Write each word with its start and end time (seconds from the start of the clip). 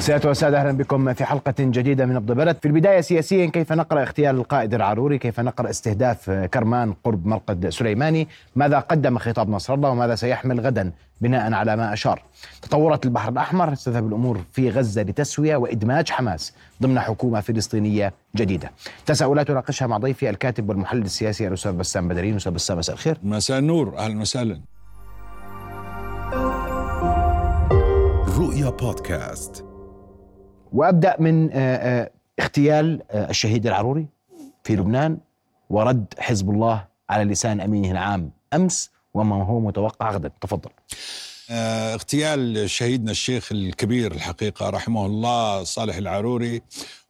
سيادة 0.00 0.28
والسادة 0.28 0.60
أهلا 0.60 0.72
بكم 0.72 1.14
في 1.14 1.24
حلقة 1.24 1.54
جديدة 1.58 2.06
من 2.06 2.16
الضبلت 2.16 2.58
في 2.62 2.68
البداية 2.68 3.00
سياسيا 3.00 3.46
كيف 3.46 3.72
نقرأ 3.72 4.02
اغتيال 4.02 4.36
القائد 4.36 4.74
العروري؟ 4.74 5.18
كيف 5.18 5.40
نقرأ 5.40 5.70
استهداف 5.70 6.30
كرمان 6.30 6.94
قرب 7.04 7.26
مرقد 7.26 7.68
سليماني؟ 7.68 8.28
ماذا 8.56 8.78
قدم 8.78 9.18
خطاب 9.18 9.48
نصر 9.48 9.74
الله؟ 9.74 9.90
وماذا 9.90 10.14
سيحمل 10.14 10.60
غدا 10.60 10.92
بناء 11.20 11.52
على 11.52 11.76
ما 11.76 11.92
أشار؟ 11.92 12.22
تطورات 12.62 13.04
البحر 13.04 13.28
الأحمر 13.28 13.74
تذهب 13.74 14.06
الأمور 14.06 14.40
في 14.52 14.70
غزة 14.70 15.02
لتسوية 15.02 15.56
وإدماج 15.56 16.10
حماس 16.10 16.52
ضمن 16.82 17.00
حكومة 17.00 17.40
فلسطينية 17.40 18.12
جديدة. 18.36 18.70
تساؤلات 19.06 19.50
ناقشها 19.50 19.86
مع 19.86 19.98
ضيفي 19.98 20.30
الكاتب 20.30 20.68
والمحلل 20.68 21.02
السياسي 21.02 21.48
الأستاذ 21.48 21.72
بسام 21.72 22.08
بدرين 22.08 22.36
أستاذ 22.36 22.52
بسام 22.52 22.78
مساء 22.78 22.94
الخير. 22.94 23.18
مساء 23.22 23.58
النور. 23.58 23.98
أهلا 23.98 24.20
وسهلا. 24.20 24.60
رؤيا 28.38 28.70
بودكاست. 28.70 29.64
وأبدأ 30.76 31.16
من 31.18 31.50
آه، 31.52 31.56
آه، 31.56 32.10
اغتيال 32.40 33.02
آه، 33.10 33.30
الشهيد 33.30 33.66
العروري 33.66 34.06
في 34.64 34.76
لبنان 34.76 35.18
ورد 35.70 36.14
حزب 36.18 36.50
الله 36.50 36.84
على 37.10 37.24
لسان 37.24 37.60
أمينه 37.60 37.90
العام 37.90 38.30
أمس 38.54 38.90
وما 39.14 39.44
هو 39.44 39.60
متوقع. 39.60 40.10
غدا 40.10 40.30
تفضل. 40.40 40.70
اغتيال 41.50 42.70
شهيدنا 42.70 43.10
الشيخ 43.10 43.52
الكبير 43.52 44.12
الحقيقة 44.12 44.70
رحمه 44.70 45.06
الله 45.06 45.64
صالح 45.64 45.96
العروري 45.96 46.62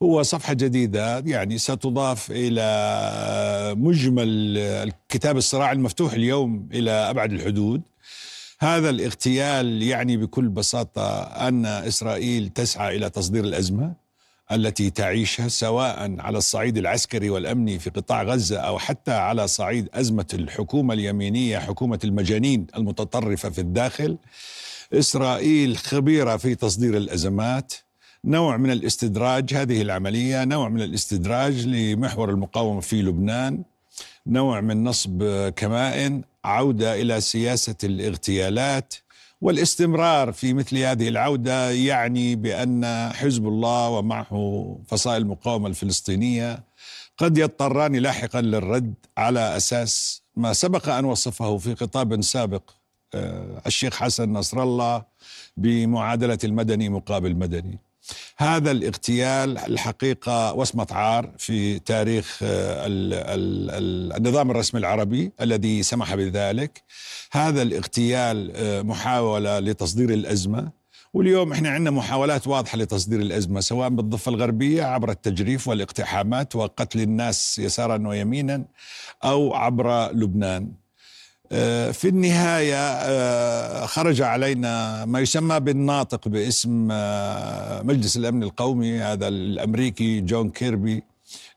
هو 0.02 0.23
صفحة 0.23 0.52
جديدة 0.52 1.19
يعني 1.19 1.59
ستضاف 1.59 2.30
إلى 2.30 3.74
مجمل 3.79 4.93
كتاب 5.09 5.37
الصراع 5.37 5.73
المفتوح 5.73 6.12
اليوم 6.12 6.69
إلى 6.73 6.91
أبعد 6.91 7.33
الحدود. 7.33 7.83
هذا 8.59 8.91
الاغتيال 8.91 9.83
يعني 9.83 10.16
بكل 10.16 10.48
بساطة 10.48 11.23
أن 11.23 11.66
إسرائيل 11.66 12.48
تسعى 12.48 12.96
إلى 12.96 13.10
تصدير 13.10 13.45
الأزمة 13.45 13.95
التي 14.52 14.91
تعيشها 14.91 15.48
سواء 15.48 16.20
على 16.20 16.38
الصعيد 16.38 16.79
العسكري 16.79 17.30
والأمني 17.30 17.79
في 17.79 17.90
قطاع 17.90 18.23
غزة 18.23 18.59
أو 18.59 18.79
حتى 18.79 19.13
على 19.13 19.48
صعيد 19.48 19.88
أزمة 19.95 20.26
الحكومة 20.35 20.95
اليمينية 20.95 21.59
حكومة 21.59 21.98
المجانين 22.04 22.66
المتطرفة 22.76 23.51
في 23.51 23.60
الداخل. 23.60 24.18
إسرائيل 24.93 25.76
خبيرة 25.76 26.37
في 26.37 26.54
تصدير 26.54 26.96
الأزمات 26.96 27.73
نوع 28.24 28.57
من 28.57 28.70
الاستدراج 28.70 29.54
هذه 29.54 29.82
العملية 29.82 30.45
نوع 30.45 30.68
من 30.68 30.82
الاستدراج 30.82 31.66
لمحور 31.66 32.30
المقاومة 32.30 32.80
في 32.80 33.02
لبنان 33.02 33.63
نوع 34.26 34.60
من 34.60 34.85
نصب 34.85 35.48
كمائن 35.48 36.23
عودة 36.47 36.95
إلى 37.01 37.21
سياسة 37.21 37.77
الاغتيالات 37.85 38.95
والاستمرار 39.41 40.33
في 40.33 40.55
مثل 40.55 40.79
هذه 40.79 41.09
العودة 41.09 41.71
يعني 41.71 42.37
بأن 42.37 43.11
حزب 43.13 43.49
الله 43.49 43.88
ومعه 43.88 44.79
فصائل 44.88 45.23
المقاومة 45.23 45.69
الفلسطينية 45.69 46.65
قد 47.19 47.38
يضطران 47.38 47.97
لاحقا 47.97 48.41
للرد 48.41 48.95
على 49.16 49.57
أساس 49.57 50.23
ما 50.37 50.53
سبق 50.53 50.88
أن 50.88 51.05
وصفه 51.05 51.59
في 51.59 51.75
خطاب 51.75 52.23
سابق 52.23 52.71
آه، 53.15 53.63
الشيخ 53.66 53.95
حسن 53.97 54.33
نصر 54.33 54.63
الله 54.63 55.05
بمعادلة 55.57 56.38
المدني 56.45 56.88
مقابل 56.88 57.37
مدني. 57.37 57.79
هذا 58.37 58.71
الاغتيال 58.71 59.59
الحقيقة 59.59 60.52
وصمة 60.52 60.87
عار 60.90 61.30
في 61.38 61.79
تاريخ 61.79 62.38
آه، 62.43 62.87
النظام 64.16 64.50
الرسمي 64.50 64.81
العربي 64.81 65.32
الذي 65.41 65.82
سمح 65.82 66.15
بذلك. 66.15 66.82
هذا 67.32 67.62
الاغتيال 67.62 68.53
آه، 68.56 68.82
محاولة 68.82 69.59
لتصدير 69.59 70.10
الأزمة. 70.10 70.71
واليوم 71.15 71.53
إحنا 71.53 71.71
عندنا 71.71 71.91
محاولات 71.91 72.47
واضحة 72.47 72.78
لتصدير 72.78 73.21
الأزمة 73.21 73.60
سواء 73.60 73.88
بالضفة 73.88 74.28
الغربية 74.28 74.82
عبر 74.82 75.10
التجريف 75.10 75.69
والاقتحامات 75.69 76.56
وقتل 76.56 77.00
الناس 77.00 77.59
يسارا 77.59 78.09
ويمينا 78.09 78.65
أو 79.25 79.54
عبر 79.54 80.12
لبنان. 80.12 80.72
في 81.92 82.08
النهاية 82.08 82.76
آه، 82.76 83.86
خرج 83.86 84.22
علينا 84.22 85.04
ما 85.04 85.20
يسمى 85.20 85.60
بالناطق 85.60 86.28
باسم 86.28 86.88
آه، 86.92 87.82
مجلس 87.82 88.16
الأمن 88.16 88.42
القومي 88.42 89.00
هذا 89.00 89.28
الأمريكي 89.28 90.20
جون 90.20 90.50
كيربي 90.50 91.02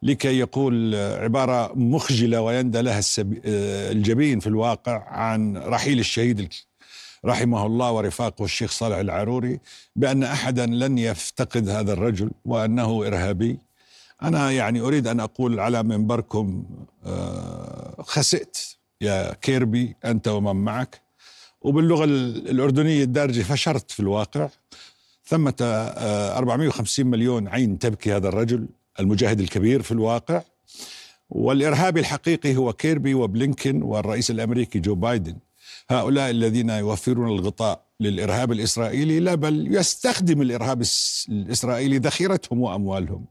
لكي 0.03 0.39
يقول 0.39 0.95
عبارة 0.95 1.72
مخجلة 1.75 2.41
ويندى 2.41 2.81
لها 2.81 3.01
الجبين 3.91 4.39
في 4.39 4.47
الواقع 4.47 5.07
عن 5.07 5.57
رحيل 5.57 6.00
الشهيد 6.00 6.53
رحمه 7.25 7.66
الله 7.66 7.91
ورفاقه 7.91 8.45
الشيخ 8.45 8.71
صالح 8.71 8.97
العروري 8.97 9.59
بأن 9.95 10.23
أحدا 10.23 10.66
لن 10.66 10.97
يفتقد 10.97 11.69
هذا 11.69 11.94
الرجل 11.94 12.31
وأنه 12.45 13.07
إرهابي. 13.07 13.59
أنا 14.23 14.51
يعني 14.51 14.81
أريد 14.81 15.07
أن 15.07 15.19
أقول 15.19 15.59
على 15.59 15.83
منبركم 15.83 16.63
خسئت. 18.00 18.57
يا 19.02 19.34
كيربي 19.34 19.96
أنت 20.06 20.28
ومن 20.28 20.56
معك. 20.56 21.02
وباللغة 21.62 22.04
الأردنية 22.04 23.04
الدارجة 23.04 23.42
فشرت 23.42 23.92
في 23.92 24.00
الواقع. 24.00 24.50
ثمة 25.26 25.56
450 25.62 27.06
آه، 27.06 27.10
مليون 27.10 27.48
عين 27.48 27.80
تبكي 27.80 28.14
هذا 28.14 28.28
الرجل 28.28 28.68
المجاهد 29.00 29.40
الكبير 29.40 29.82
في 29.82 29.92
الواقع. 29.92 30.42
والإرهابي 31.30 32.00
الحقيقي 32.00 32.56
هو 32.56 32.74
كيربي 32.74 33.14
وبلينكن 33.14 33.82
والرئيس 33.82 34.32
الأمريكي 34.32 34.80
جو 34.80 34.96
بايدن. 34.96 35.36
هؤلاء 35.90 36.30
الذين 36.30 36.70
يوفرون 36.70 37.28
الغطاء 37.28 37.86
للإرهاب 38.00 38.52
الإسرائيلي 38.52 39.20
لا 39.20 39.36
بل 39.36 39.76
يستخدم 39.76 40.42
الإرهاب 40.42 40.84
الإسرائيلي 41.30 41.98
ذخيرتهم 41.98 42.62
وأموالهم. 42.62 43.26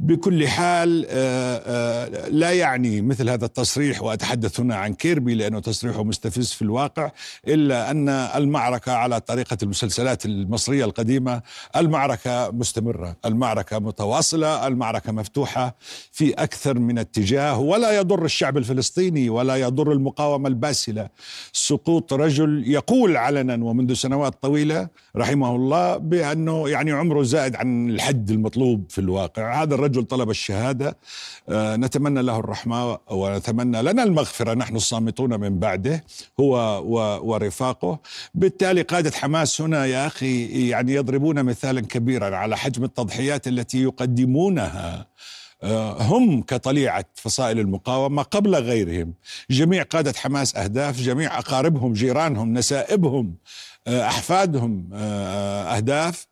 بكل 0.00 0.48
حال 0.48 1.06
آه، 1.08 1.62
آه، 1.66 2.28
لا 2.28 2.52
يعني 2.52 3.02
مثل 3.02 3.30
هذا 3.30 3.44
التصريح 3.44 4.02
وأتحدث 4.02 4.60
هنا 4.60 4.76
عن 4.76 4.94
كيربي 4.94 5.34
لأنه 5.34 5.60
تصريحه 5.60 6.04
مستفز 6.04 6.52
في 6.52 6.62
الواقع 6.62 7.10
إلا 7.48 7.90
أن 7.90 8.08
المعركة 8.08 8.92
على 8.92 9.20
طريقة 9.20 9.58
المسلسلات 9.62 10.26
المصرية 10.26 10.84
القديمة 10.84 11.42
المعركة 11.76 12.50
مستمرة 12.50 13.16
المعركة 13.24 13.78
متواصلة 13.78 14.66
المعركة 14.66 15.12
مفتوحة 15.12 15.76
في 16.12 16.34
أكثر 16.34 16.78
من 16.78 16.98
اتجاه 16.98 17.58
ولا 17.58 17.92
يضر 17.92 18.24
الشعب 18.24 18.56
الفلسطيني 18.56 19.30
ولا 19.30 19.56
يضر 19.56 19.92
المقاومة 19.92 20.48
الباسلة. 20.48 21.08
سقوط 21.52 22.12
رجل 22.12 22.64
يقول 22.66 23.16
علنا 23.16 23.64
ومنذ 23.64 23.94
سنوات 23.94 24.42
طويلة 24.42 24.88
رحمه 25.16 25.56
الله 25.56 25.96
بأنه 25.96 26.68
يعني 26.68 26.92
عمره 26.92 27.22
زائد 27.22 27.56
عن 27.56 27.90
الحد 27.90 28.30
المطلوب 28.30 28.84
في 28.88 29.00
الواقع. 29.00 29.35
هذا 29.38 29.74
الرجل 29.74 30.04
طلب 30.04 30.30
الشهادة. 30.30 30.96
آه 31.48 31.76
نتمنى 31.76 32.22
له 32.22 32.38
الرحمة 32.38 32.98
ونتمنى 33.10 33.82
لنا 33.82 34.02
المغفرة. 34.02 34.54
نحن 34.54 34.76
الصامتون 34.76 35.40
من 35.40 35.58
بعده. 35.58 36.04
هو 36.40 36.82
ورفاقه 37.22 37.98
بالتالي 38.34 38.82
قادة 38.82 39.10
حماس 39.10 39.60
هنا 39.60 39.86
يا 39.86 40.06
أخي 40.06 40.68
يعني 40.68 40.94
يضربون 40.94 41.42
مثالا 41.42 41.80
كبيرا 41.80 42.36
على 42.36 42.56
حجم 42.56 42.84
التضحيات 42.84 43.48
التي 43.48 43.82
يقدمونها. 43.82 45.06
آه، 45.62 46.02
هم 46.02 46.42
كطليعة 46.42 47.04
فصائل 47.14 47.58
المقاومة 47.58 48.22
قبل 48.22 48.54
غيرهم. 48.54 49.14
جميع 49.50 49.82
قادة 49.82 50.12
حماس 50.16 50.56
أهداف 50.56 51.00
جميع 51.00 51.38
أقاربهم 51.38 51.92
جيرانهم 51.92 52.52
نسائبهم 52.52 53.34
آه، 53.86 54.06
أحفادهم 54.06 54.88
آه، 54.92 55.76
أهداف. 55.76 56.26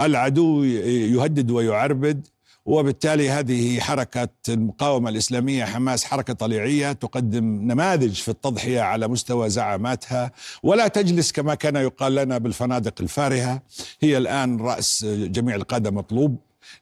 العدو 0.00 0.64
يهدد 0.64 1.50
ويعربد. 1.50 2.26
وبالتالي 2.66 3.30
هذه 3.30 3.80
حركة 3.80 4.28
المقاومة 4.48 5.10
الإسلامية 5.10 5.64
حماس 5.64 6.04
حركة 6.04 6.32
طليعية 6.32 6.92
تقدم 6.92 7.44
نماذج 7.44 8.14
في 8.14 8.28
التضحية 8.28 8.80
على 8.80 9.08
مستوى 9.08 9.50
زعاماتها 9.50 10.32
ولا 10.62 10.88
تجلس 10.88 11.32
كما 11.32 11.54
كان 11.54 11.76
يقال 11.76 12.14
لنا 12.14 12.38
بالفنادق 12.38 12.94
الفارهة. 13.00 13.62
هي 14.00 14.16
الآن 14.16 14.60
رأس 14.60 15.04
جميع 15.04 15.54
القادة 15.54 15.90
مطلوب. 15.90 16.38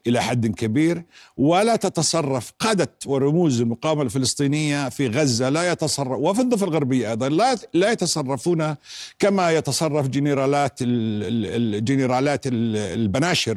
إلى 0.06 0.23
حد 0.23 0.46
كبير 0.46 1.02
ولا 1.37 1.76
تتصرف. 1.76 2.52
قاده 2.58 2.93
ورموز 3.06 3.61
المقاومة 3.61 4.02
الفلسطينية 4.02 4.88
في 4.88 5.08
غزة 5.08 5.49
لا 5.49 5.73
يتصرف 5.73 6.19
وفي 6.19 6.40
الضفة 6.40 6.67
الغربية 6.67 7.11
أيضا 7.11 7.29
لا 7.29 7.58
لا 7.75 7.93
يتصرفون 7.93 8.75
كما 9.19 9.50
يتصرف 9.50 10.08
جنرالات 10.08 10.79
الجنرالات 10.82 12.40
البناشر 12.46 13.56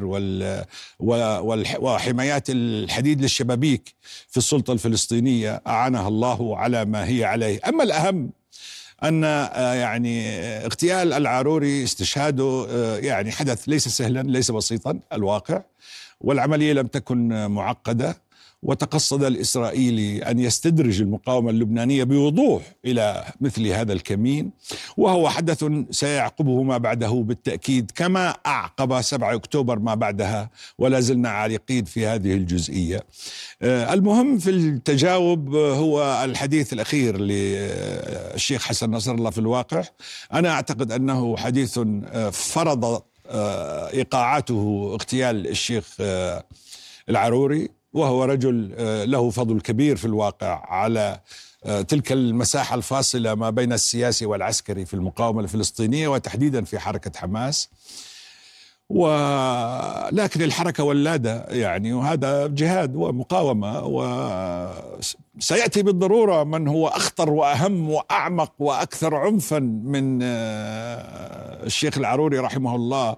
وحمايات 1.80 2.50
الحديد 2.50 3.20
للشبابيك 3.20 3.94
في 4.28 4.36
السلطة 4.36 4.72
الفلسطينية. 4.72 5.62
أعانها 5.66 6.08
الله 6.08 6.58
على 6.58 6.84
ما 6.84 7.08
هي 7.08 7.24
عليه. 7.24 7.60
أما 7.68 7.82
الأهم 7.82 8.30
أن 9.02 9.24
آه، 9.24 9.74
يعني 9.74 10.28
اغتيال 10.38 11.12
العاروري 11.12 11.84
استشهاده 11.84 12.66
آه، 12.70 12.98
يعني 12.98 13.32
حدث 13.32 13.62
ليس 13.68 13.88
سهلا 13.88 14.22
ليس 14.22 14.50
بسيطا 14.50 15.00
الواقع. 15.12 15.62
والعملية 16.20 16.72
لم 16.72 16.86
تكن 16.86 17.46
معقدة 17.50 18.26
وتقصد 18.62 19.24
الإسرائيلي 19.24 20.18
أن 20.22 20.38
يستدرج 20.38 21.00
المقاومة 21.00 21.50
اللبنانية 21.50 22.04
بوضوح 22.04 22.62
إلى 22.84 23.24
مثل 23.40 23.66
هذا 23.66 23.92
الكمين 23.92 24.50
وهو 24.96 25.28
حدث 25.28 25.64
سيعقبه 25.90 26.62
ما 26.62 26.78
بعده 26.78 27.10
بالتأكيد 27.10 27.90
كما 27.94 28.28
أعقب 28.46 29.00
7 29.00 29.34
أكتوبر 29.34 29.78
ما 29.78 29.94
بعدها 29.94 30.50
ولا 30.78 31.00
زلنا 31.00 31.28
عالقين 31.28 31.84
في 31.84 32.06
هذه 32.06 32.32
الجزئية. 32.34 33.00
آه، 33.62 33.94
المهم 33.94 34.38
في 34.38 34.50
التجاوب 34.50 35.54
هو 35.54 36.24
الحديث 36.24 36.72
الأخير 36.72 37.16
للشيخ 37.20 38.64
حسن 38.64 38.90
نصر 38.90 39.14
الله 39.14 39.30
في 39.30 39.38
الواقع 39.38 39.82
أنا 40.32 40.50
أعتقد 40.50 40.92
أنه 40.92 41.36
حديث 41.36 41.78
آه، 41.78 42.30
فرض 42.30 43.02
آه، 43.30 43.92
إيقاعاته 43.92 44.90
اغتيال 44.94 45.46
الشيخ 45.46 45.96
العروري 47.08 47.68
وهو 47.92 48.24
رجل 48.24 48.74
آه، 48.78 49.04
له 49.04 49.30
فضل 49.30 49.60
كبير 49.60 49.96
في 49.96 50.04
الواقع 50.04 50.64
على 50.68 51.20
آه، 51.64 51.82
تلك 51.82 52.12
المساحة 52.12 52.74
الفاصلة 52.74 53.34
ما 53.34 53.50
بين 53.50 53.72
السياسي 53.72 54.26
والعسكري 54.26 54.86
في 54.86 54.94
المقاومة 54.94 55.40
الفلسطينية 55.40 56.08
وتحديدا 56.08 56.64
في 56.64 56.78
حركة 56.78 57.18
حماس. 57.18 57.68
ولكن 58.88 60.42
الحركة 60.42 60.84
ولادة 60.84 61.46
يعني 61.48 61.92
وهذا 61.92 62.46
جهاد 62.46 62.96
ومقاومة 62.96 63.84
وسيأتي 65.36 65.82
بالضرورة 65.82 66.44
من 66.44 66.68
هو 66.68 66.88
أخطر 66.88 67.30
وأهم 67.30 67.90
وأعمق 67.90 68.52
وأكثر 68.58 69.14
عنفا 69.14 69.58
من 69.58 70.18
آه، 70.22 71.66
الشيخ 71.66 71.98
العروري 71.98 72.38
رحمه 72.38 72.76
الله 72.76 73.16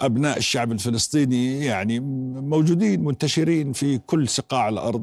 أبناء 0.00 0.38
الشعب 0.38 0.72
الفلسطيني 0.72 1.64
يعني 1.64 2.00
موجودين 2.40 3.04
منتشرين 3.04 3.72
في 3.72 3.98
كل 3.98 4.28
سقاع 4.28 4.68
الأرض. 4.68 5.02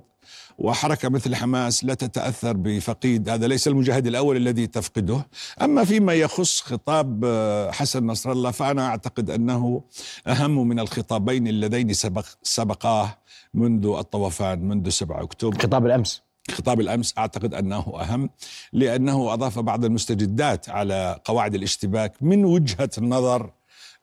وحركة 0.57 1.10
مثل 1.10 1.36
حماس 1.36 1.84
لا 1.84 1.94
تتأثر 1.94 2.54
بفقيد 2.57 3.30
هذا 3.30 3.48
ليس 3.48 3.68
المجاهد 3.68 4.07
الأول 4.07 4.38
الذي 4.38 4.68
تفقده. 4.68 5.28
أما 5.62 5.84
فيما 5.84 6.13
يخص 6.13 6.62
خطاب 6.62 7.25
آه، 7.25 7.72
حسن 7.72 8.07
نصر 8.07 8.31
الله 8.31 8.52
فأنا 8.52 8.88
أعتقد 8.88 9.30
أنه 9.30 9.81
أهم 10.28 10.68
من 10.68 10.80
الخطابين 10.80 11.48
اللذين 11.48 11.94
سبق 11.94 12.25
سبقاه 12.44 13.18
منذ 13.54 13.86
الطوفان 13.86 14.68
منذ 14.68 14.90
7 14.90 15.24
أكتوبر. 15.24 15.60
خطاب 15.60 15.86
الأمس. 15.86 16.29
خطاب 16.51 16.80
الأمس 16.80 17.13
أعتقد 17.18 17.53
أنه 17.53 17.94
أهم 18.01 18.30
لأنه 18.74 19.33
أضاف 19.33 19.59
بعض 19.59 19.86
المستجدات 19.86 20.69
على 20.69 21.19
قواعد 21.25 21.56
الاشتباك 21.56 22.24
من 22.24 22.45
وجهة 22.45 22.89
نظر 23.00 23.51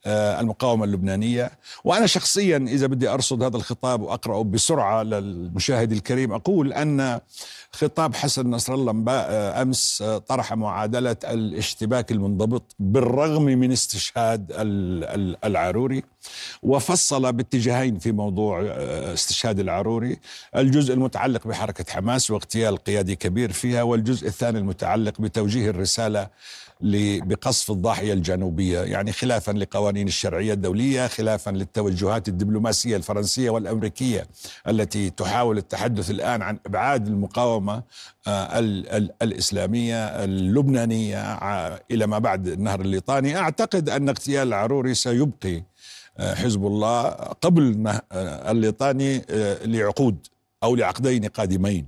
المقاومة 0.06 0.84
اللبنانية. 0.84 1.50
وأنا 1.84 2.06
شخصيا 2.06 2.56
إذا 2.56 2.86
بدي 2.86 3.08
أرصد 3.08 3.42
هذا 3.42 3.56
الخطاب 3.56 4.00
وأقرأه 4.00 4.44
بسرعة 4.44 5.02
للمشاهد 5.02 5.92
الكريم 5.92 6.32
أقول 6.32 6.72
أن 6.72 7.20
خطاب 7.72 8.14
حسن 8.14 8.50
نصر 8.50 8.74
الله 8.74 9.12
آه، 9.12 9.62
أمس 9.62 10.02
آه، 10.02 10.18
طرح 10.18 10.52
معادلة 10.54 11.16
الاشتباك 11.24 12.12
المنضبط 12.12 12.74
بالرغم 12.78 13.42
من 13.42 13.72
استشهاد 13.72 14.52
العروري 15.44 16.02
وفصل 16.62 17.32
باتجاهين 17.32 17.98
في 17.98 18.12
موضوع 18.12 18.62
استشهاد 19.12 19.60
العروري 19.60 20.18
الجزء 20.56 20.94
المتعلق 20.94 21.46
بحركة 21.48 21.92
حماس 21.92 22.30
واغتيال 22.30 22.76
قيادي 22.76 23.16
كبير 23.16 23.52
فيها 23.52 23.82
والجزء 23.82 24.26
الثاني 24.26 24.58
المتعلق 24.58 25.20
بتوجيه 25.20 25.70
الرسالة 25.70 26.28
بقصف 26.81 27.70
الضاحية 27.70 28.12
الجنوبية 28.12 28.81
يعني 28.81 29.12
خلافا 29.12 29.52
لقوانين 29.52 30.08
الشرعية 30.08 30.52
الدولية 30.52 31.06
خلافا 31.06 31.50
للتوجهات 31.50 32.28
الدبلوماسية 32.28 32.96
الفرنسية 32.96 33.50
والأمريكية 33.50 34.26
التي 34.69 35.11
تحاول 35.11 35.58
التحدث 35.58 36.11
الآن 36.11 36.43
عن 36.43 36.58
إبعاد 36.67 37.06
المقاومة 37.06 37.82
آه، 38.26 38.58
الإسلامية 39.23 40.25
اللبنانية 40.25 41.38
إلى 41.90 42.06
ما 42.06 42.19
بعد 42.19 42.46
النهر 42.46 42.81
الليطاني. 42.81 43.37
أعتقد 43.37 43.90
أن 43.90 44.08
اغتيال 44.08 44.49
العروري 44.49 44.94
سيبقي 44.94 45.62
آه، 46.19 46.34
حزب 46.34 46.67
الله 46.67 47.08
قبل 47.40 47.87
آه، 48.12 48.50
الليطاني 48.50 49.23
لعقود 49.64 50.26
أو 50.66 50.76
لعقدين 50.76 51.24
قادمين. 51.24 51.86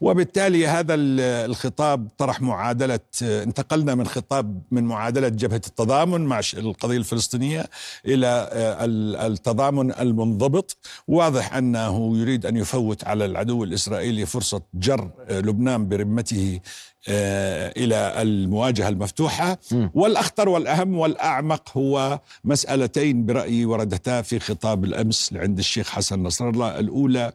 وبالتالي 0.00 0.66
هذا 0.66 0.94
الخطاب 0.94 2.08
طرح 2.18 2.40
معادلة 2.40 3.00
انتقلنا 3.22 3.94
من 3.94 4.06
خطاب 4.06 4.62
من 4.70 4.84
معادلة 4.84 5.28
جبهة 5.28 5.62
التضامن 5.66 6.20
مع 6.20 6.40
القضية 6.54 6.96
الفلسطينية 6.96 7.66
إلى 8.06 8.26
آه، 8.52 8.84
التضامن 9.26 9.92
المنضبط. 9.92 10.76
واضح 11.08 11.54
أنه 11.54 12.18
يريد 12.18 12.46
أن 12.46 12.56
يفوت 12.56 13.04
على 13.04 13.24
العدو 13.24 13.64
الإسرائيلي 13.64 14.26
فرصة 14.26 14.62
جر 14.74 15.10
آه، 15.28 15.40
لبنان 15.40 15.88
برمته 15.88 16.60
إلى 17.08 18.22
المواجهة 18.22 18.88
المفتوحة. 18.88 19.58
والأخطر 19.94 20.48
والأهم 20.48 20.98
والأعمق 20.98 21.78
هو 21.78 22.20
مسألتين 22.44 23.26
برأيي 23.26 23.64
وردتا 23.64 24.22
في 24.22 24.38
خطاب 24.38 24.84
الأمس 24.84 25.32
عند 25.32 25.58
الشيخ 25.58 25.90
حسن 25.90 26.22
نصر 26.22 26.48
الله. 26.48 26.78
الأولى 26.78 27.32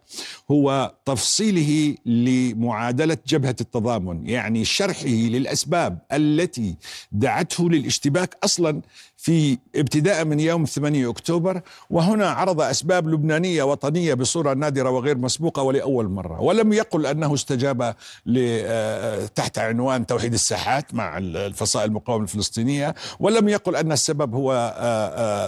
هو 0.52 0.94
تفصيله 1.06 1.96
لمعادلة 2.06 3.18
جبهة 3.28 3.56
التضامن 3.62 4.30
يعني 4.30 4.66
شرحه 4.66 5.08
للأسباب 5.08 6.00
التي 6.12 6.76
دعته 7.12 7.70
للاشتباك 7.70 8.38
أصلا 8.44 8.82
في 9.18 9.58
ابتداء 9.76 10.26
من 10.26 10.40
يوم 10.40 10.66
8 10.66 11.10
أكتوبر 11.10 11.62
وهنا 11.90 12.30
عرض 12.30 12.62
أسباب 12.62 13.08
لبنانية 13.08 13.64
وطنية 13.64 14.14
بصورة 14.14 14.54
نادرة 14.54 14.90
وغير 14.90 15.18
مسبوقة 15.18 15.62
ولأول 15.62 16.10
مرة 16.10 16.42
ولم 16.42 16.74
يقل 16.74 17.06
أنه 17.06 17.34
استجاب 17.34 17.96
آه، 18.38 19.26
تحت 19.26 19.60
عنوان 19.60 20.06
توحيد 20.06 20.34
الساحات 20.34 20.94
مع 20.94 21.18
الفصائل 21.18 21.90
المقاومة 21.90 22.24
الفلسطينية 22.24 22.96
ولم 23.20 23.50
يقل 23.50 23.76
أن 23.76 23.92
السبب 23.92 24.36
هو 24.36 24.52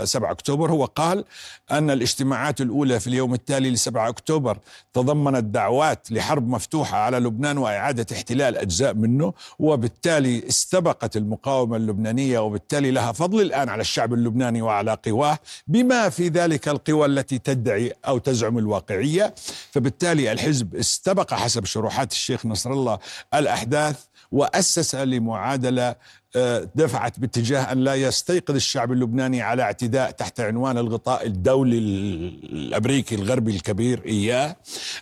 7 0.05 0.27
آه، 0.27 0.29
آه، 0.29 0.31
أكتوبر. 0.31 0.71
هو 0.71 0.85
قال 0.85 1.25
أن 1.71 1.91
الاجتماعات 1.91 2.61
الأولى 2.61 2.99
في 2.99 3.07
اليوم 3.07 3.33
التالي 3.33 3.69
ل 3.69 3.77
7 3.77 4.09
أكتوبر 4.09 4.57
تضمنت 4.93 5.43
دعوات 5.43 6.11
لحرب 6.11 6.47
مفتوحة 6.47 6.97
على 6.97 7.19
لبنان 7.19 7.57
وإعادة 7.57 8.05
احتلال 8.11 8.57
أجزاء 8.57 8.93
منه 8.93 9.33
وبالتالي 9.59 10.47
استبقت 10.47 11.17
المقاومة 11.17 11.77
اللبنانية 11.77 12.39
وبالتالي 12.39 12.91
لها 12.91 13.11
فضل 13.11 13.41
الآن 13.41 13.58
الآن 13.59 13.69
على 13.69 13.81
الشعب 13.81 14.13
اللبناني 14.13 14.61
وعلى 14.61 14.97
قواه 15.05 15.39
بما 15.67 16.09
في 16.09 16.27
ذلك 16.27 16.67
القوى 16.67 17.05
التي 17.05 17.39
تدعي 17.39 17.93
أو 18.07 18.17
تزعم 18.17 18.57
الواقعية. 18.57 19.35
فبالتالي 19.71 20.31
الحزب 20.31 20.75
استبق 20.75 21.33
حسب 21.33 21.65
شروحات 21.65 22.11
الشيخ 22.11 22.45
نصر 22.45 22.71
الله 22.71 22.99
الأحداث 23.33 23.95
وأسس 24.31 24.95
لمعادلة 24.95 25.95
آه، 26.35 26.69
دفعت 26.75 27.19
باتجاه 27.19 27.71
أن 27.71 27.77
لا 27.83 27.95
يستيقظ 27.95 28.55
الشعب 28.55 28.91
اللبناني 28.91 29.41
على 29.41 29.63
اعتداء 29.63 30.11
تحت 30.11 30.39
عنوان 30.39 30.77
الغطاء 30.77 31.25
الدولي 31.25 31.77
الأمريكي 31.77 33.15
الغربي 33.15 33.51
الكبير 33.51 34.01
إياه. 34.05 34.55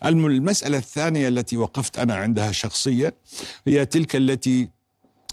المسألة 0.05 0.77
الثانية 0.77 1.27
التي 1.27 1.57
وقفت 1.57 1.99
أنا 1.99 2.15
عندها 2.15 2.51
شخصيا 2.51 3.11
هي 3.67 3.85
تلك 3.85 4.15
التي 4.15 4.69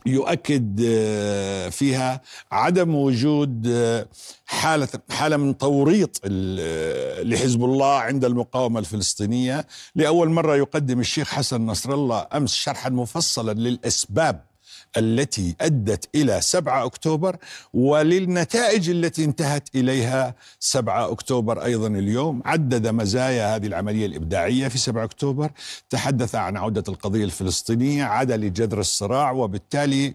يؤكد 0.07 0.83
آه، 0.87 1.69
فيها 1.69 2.21
عدم 2.53 2.95
وجود 2.95 3.67
آه، 3.67 4.07
حالة 4.47 4.89
حالة 5.11 5.37
من 5.37 5.59
توريط 5.59 6.21
آه، 6.25 7.23
لحزب 7.23 7.65
الله 7.65 7.95
عند 7.95 8.25
المقاومة 8.25 8.81
الفلسطينية. 8.81 9.67
لأول 9.95 10.31
مرة 10.31 10.57
يقدم 10.57 11.01
الشيخ 11.01 11.29
حسن 11.35 11.67
نصر 11.67 11.95
الله 11.95 12.27
أمس 12.35 12.55
شرحا 12.55 12.91
مفصلا 12.91 13.53
للأسباب 13.53 14.54
التي 14.97 15.55
أدت 15.61 16.09
إلى 16.15 16.41
7 16.41 16.85
أكتوبر 16.85 17.37
وللنتائج 17.75 18.91
التي 18.91 19.25
انتهت 19.25 19.69
إليها 19.75 20.35
7 20.61 21.13
أكتوبر 21.13 21.65
أيضا 21.65 21.87
اليوم. 21.87 22.43
عدد 22.45 22.87
مزايا 22.87 23.57
هذه 23.57 23.67
العملية 23.67 24.07
الإبداعية 24.07 24.69
في 24.69 24.79
7 24.79 25.05
أكتوبر. 25.05 25.51
تحدث 25.91 26.35
عن 26.35 26.57
عودة 26.57 26.85
القضية 26.89 27.25
الفلسطينية 27.25 28.05
عاد 28.05 28.33
لجذر 28.33 28.81
الصراع 28.81 29.31
وبالتالي 29.31 30.15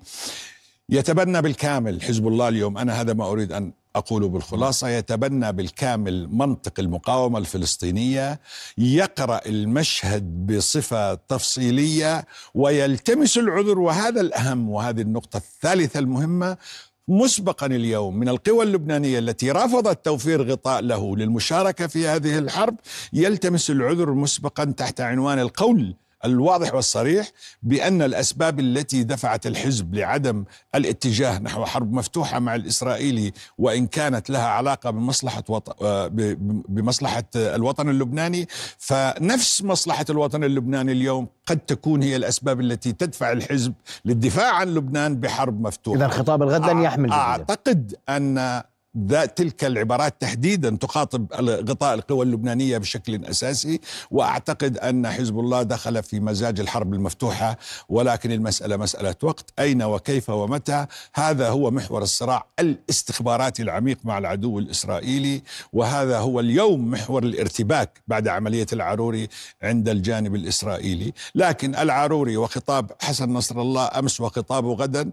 يتبنى 0.90 1.42
بالكامل. 1.42 2.02
حزب 2.02 2.28
الله 2.28 2.48
اليوم 2.48 2.78
أنا 2.78 3.02
هذا 3.02 3.14
ما 3.14 3.32
أريد 3.32 3.52
أن 3.52 3.79
أقول 3.96 4.30
بالخلاصة 4.30 4.90
يتبنى 4.90 5.52
بالكامل 5.52 6.28
منطق 6.32 6.80
المقاومة 6.80 7.40
الفلسطينية 7.40 8.40
يقرأ 8.78 9.42
المشهد 9.46 10.46
بصفة 10.46 11.14
تفصيلية 11.14 12.26
ويلتمس 12.54 13.38
العذر. 13.38 13.80
وهذا 13.80 14.22
الأهم 14.22 14.70
وهذه 14.70 15.02
النقطة 15.02 15.38
الثالثة 15.38 16.00
المهمة 16.00 16.58
مسبقا 17.08 17.66
اليوم 17.66 18.16
من 18.16 18.30
القوى 18.30 18.64
اللبنانية 18.64 19.20
التي 19.20 19.52
رفضت 19.52 20.06
توفير 20.06 20.52
غطاء 20.52 20.82
له 20.82 21.16
للمشاركة 21.16 21.88
في 21.88 22.08
هذه 22.08 22.38
الحرب 22.38 22.76
يلتمس 23.14 23.70
العذر 23.70 24.14
مسبقا 24.14 24.66
تحت 24.66 25.02
عنوان 25.02 25.40
القول 25.40 25.96
الواضح 26.26 26.74
والصريح 26.74 27.32
بأن 27.64 28.02
الأسباب 28.02 28.60
التي 28.60 29.04
دفعت 29.04 29.48
الحزب 29.48 29.96
لعدم 29.96 30.44
الاتجاه 30.76 31.40
نحو 31.40 31.66
حرب 31.66 31.94
مفتوحة 31.94 32.40
مع 32.40 32.56
الإسرائيلي 32.56 33.34
وإن 33.58 33.88
كانت 33.88 34.30
لها 34.30 34.48
علاقة 34.48 34.90
بمصلحة 34.90 35.44
وط... 35.50 35.84
آه، 35.84 36.10
بمصلحة 36.70 37.24
الوطن 37.36 37.90
اللبناني 37.90 38.48
فنفس 38.78 39.64
مصلحة 39.64 40.06
الوطن 40.10 40.44
اللبناني 40.44 40.92
اليوم 40.92 41.28
قد 41.46 41.60
تكون 41.60 42.04
هي 42.04 42.16
الأسباب 42.16 42.60
التي 42.62 42.92
تدفع 42.92 43.32
الحزب 43.32 43.74
للدفاع 44.06 44.56
عن 44.56 44.68
لبنان 44.68 45.16
بحرب 45.20 45.62
مفتوحة. 45.62 45.98
إذا 45.98 46.08
خطاب 46.08 46.44
الغد 46.44 46.70
لن 46.70 46.82
يحمل 46.82 47.12
أعتقد 47.12 47.96
أن 48.10 48.62
تلك 49.36 49.64
العبارات 49.64 50.22
تحديدا 50.22 50.70
تخاطب 50.70 51.34
غطاء 51.70 51.94
القوى 51.94 52.26
اللبنانية 52.26 52.78
بشكل 52.78 53.26
أساسي 53.26 53.80
وأعتقد 54.12 54.78
أن 54.78 55.08
حزب 55.08 55.40
الله 55.40 55.64
دخل 55.64 56.04
في 56.04 56.20
مزاج 56.20 56.60
الحرب 56.60 56.94
المفتوحة 56.94 57.58
ولكن 57.90 58.32
المسألة 58.32 58.78
مسألة 58.78 59.16
وقت 59.24 59.54
أين 59.60 59.84
وكيف 59.84 60.30
ومتى؟ 60.30 60.86
هذا 61.16 61.50
هو 61.50 61.72
محور 61.72 62.02
الصراع 62.04 62.48
الاستخباراتي 62.60 63.62
العميق 63.62 63.98
مع 64.04 64.18
العدو 64.18 64.60
الإسرائيلي 64.60 65.44
وهذا 65.74 66.20
هو 66.20 66.40
اليوم 66.40 66.92
محور 66.92 67.24
الارتباك 67.24 68.02
بعد 68.08 68.28
عملية 68.28 68.68
العروري 68.74 69.28
عند 69.62 69.90
الجانب 69.90 70.36
الإسرائيلي. 70.36 71.14
لكن 71.36 71.76
العروري 71.76 72.38
وخطاب 72.38 72.92
حسن 73.02 73.30
نصر 73.30 73.62
الله 73.62 73.90
أمس 74.00 74.22
وخطابه 74.22 74.74
غدا 74.74 75.12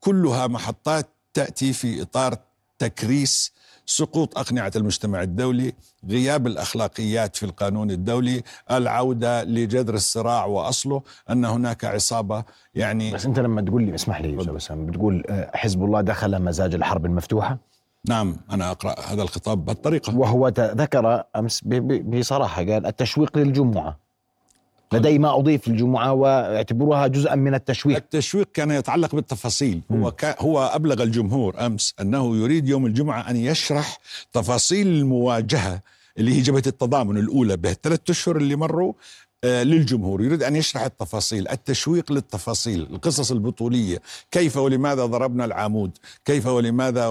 كلها 0.00 0.46
محطات 0.46 1.08
تأتي 1.34 1.72
في 1.72 2.02
إطار 2.02 2.38
تكريس 2.78 3.52
سقوط 3.86 4.38
أقنعة 4.38 4.72
المجتمع 4.76 5.22
الدولي 5.22 5.72
غياب 6.08 6.46
الأخلاقيات 6.46 7.36
في 7.36 7.46
القانون 7.46 7.90
الدولي 7.90 8.42
العودة 8.70 9.44
لجذر 9.44 9.94
الصراع 9.94 10.44
وأصله 10.44 11.02
أن 11.30 11.44
هناك 11.44 11.84
عصابة 11.84 12.44
يعني 12.74 13.12
بس 13.12 13.26
أنت 13.26 13.38
لما 13.40 13.62
تقول 13.62 13.82
لي 13.82 13.94
اسمح 13.94 14.20
لي 14.20 14.32
بس 14.36 14.72
بتقول 14.72 15.24
آه، 15.28 15.50
حزب 15.54 15.84
الله 15.84 16.00
دخل 16.00 16.42
مزاج 16.42 16.74
الحرب 16.74 17.06
المفتوحة؟ 17.06 17.58
نعم 18.08 18.36
أنا 18.50 18.70
أقرأ 18.70 18.94
هذا 19.00 19.22
الخطاب 19.22 19.64
بهالطريقة. 19.64 20.16
وهو 20.16 20.48
ذكر 20.58 21.24
أمس 21.36 21.60
بصراحة 22.04 22.62
قال 22.64 22.86
التشويق 22.86 23.38
للجمعة. 23.38 24.03
لدي 24.92 25.18
ما 25.18 25.38
أضيف 25.38 25.68
الجمعة 25.68 26.12
واعتبروها 26.12 27.06
جزءا 27.06 27.34
من 27.34 27.54
التشويق. 27.54 27.96
التشويق 27.96 28.48
كان 28.54 28.70
يتعلق 28.70 29.14
بالتفاصيل. 29.14 29.80
هو 29.92 30.10
ك... 30.10 30.24
هو 30.24 30.70
أبلغ 30.74 31.02
الجمهور 31.02 31.66
أمس 31.66 31.94
أنه 32.00 32.36
يريد 32.36 32.68
يوم 32.68 32.86
الجمعة 32.86 33.30
أن 33.30 33.36
يشرح 33.36 33.98
تفاصيل 34.32 34.86
المواجهة 34.86 35.80
اللي 36.18 36.34
هي 36.34 36.40
جبهة 36.40 36.62
التضامن 36.66 37.16
الأولى 37.16 37.56
بالثلاث 37.56 38.00
أشهر 38.10 38.36
اللي 38.36 38.56
مروا. 38.56 38.92
للجمهور. 39.44 40.22
يريد 40.22 40.42
أن 40.42 40.56
يشرح 40.56 40.82
التفاصيل 40.82 41.48
التشويق 41.48 42.12
للتفاصيل 42.12 42.88
القصص 42.90 43.30
البطولية. 43.30 44.02
كيف 44.30 44.56
ولماذا 44.56 45.06
ضربنا 45.06 45.44
العمود؟ 45.44 45.90
كيف 46.24 46.46
ولماذا 46.46 47.06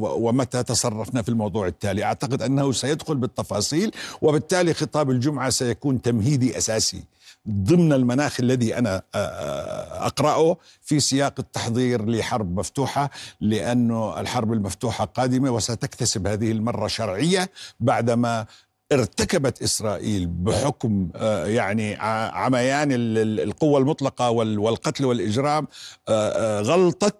ومتى 0.00 0.62
تصرفنا 0.62 1.22
في 1.22 1.28
الموضوع 1.28 1.66
التالي؟ 1.66 2.04
أعتقد 2.04 2.42
أنه 2.42 2.72
سيدخل 2.72 3.16
بالتفاصيل 3.16 3.90
وبالتالي 4.22 4.74
خطاب 4.74 5.10
الجمعة 5.10 5.50
سيكون 5.50 6.02
تمهيدي 6.02 6.58
أساسي 6.58 7.02
ضمن 7.48 7.92
المناخ 7.92 8.40
الذي 8.40 8.78
أنا 8.78 9.02
آه، 9.14 9.18
آه، 9.18 10.06
أقرأه 10.06 10.56
في 10.82 11.00
سياق 11.00 11.34
التحضير 11.38 12.10
لحرب 12.10 12.58
مفتوحة 12.58 13.10
لأنه 13.40 14.20
الحرب 14.20 14.52
المفتوحة 14.52 15.04
قادمة 15.04 15.50
وستكتسب 15.50 16.26
هذه 16.26 16.52
المرة 16.52 16.86
شرعية 16.86 17.50
بعدما 17.80 18.46
ارتكبت 18.92 19.62
إسرائيل 19.62 20.26
بحكم 20.26 21.08
آه، 21.16 21.46
يعني 21.46 21.96
عميان 22.32 22.88
القوة 22.92 23.80
المطلقة 23.80 24.30
والقتل 24.30 25.04
والإجرام 25.04 25.66
آه، 26.08 26.58
آه، 26.58 26.60
غلطه 26.60 27.12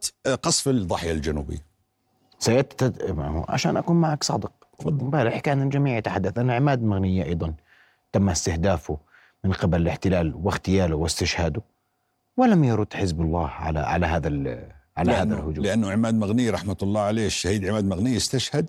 قصف 0.42 0.68
الضاحيه 0.68 1.12
الجنوبية. 1.12 1.68
سيتت 2.38 3.04
عشان 3.48 3.76
أكون 3.76 3.96
معك 4.00 4.24
صادق. 4.24 4.52
امبارح 4.86 5.38
كان 5.38 5.62
الجميع 5.62 5.96
يتحدث 5.96 6.38
ان 6.38 6.50
عماد 6.50 6.82
مغنية 6.82 7.24
أيضا. 7.24 7.54
تم 8.12 8.28
استهدافه 8.28 8.98
من 9.44 9.52
قبل 9.52 9.80
الاحتلال 9.82 10.34
واغتياله 10.34 10.96
واستشهاده 10.96 11.62
ولم 12.36 12.64
يرد 12.64 12.94
حزب 12.94 13.20
الله 13.20 13.48
على 13.48 13.78
على 13.78 14.06
هذا 14.06 14.28
على 14.98 15.12
هذا 15.12 15.34
الهجوم. 15.34 15.64
لأنه 15.64 15.90
عماد 15.90 16.14
مغني 16.14 16.50
رحمة 16.50 16.76
الله 16.82 17.00
عليه 17.00 17.26
الشهيد 17.26 17.66
عماد 17.66 17.84
مغني 17.84 18.16
استشهد 18.16 18.66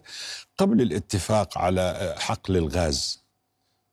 قبل 0.57 0.81
الاتفاق 0.81 1.57
على 1.57 2.15
حقل 2.19 2.57
الغاز 2.57 3.23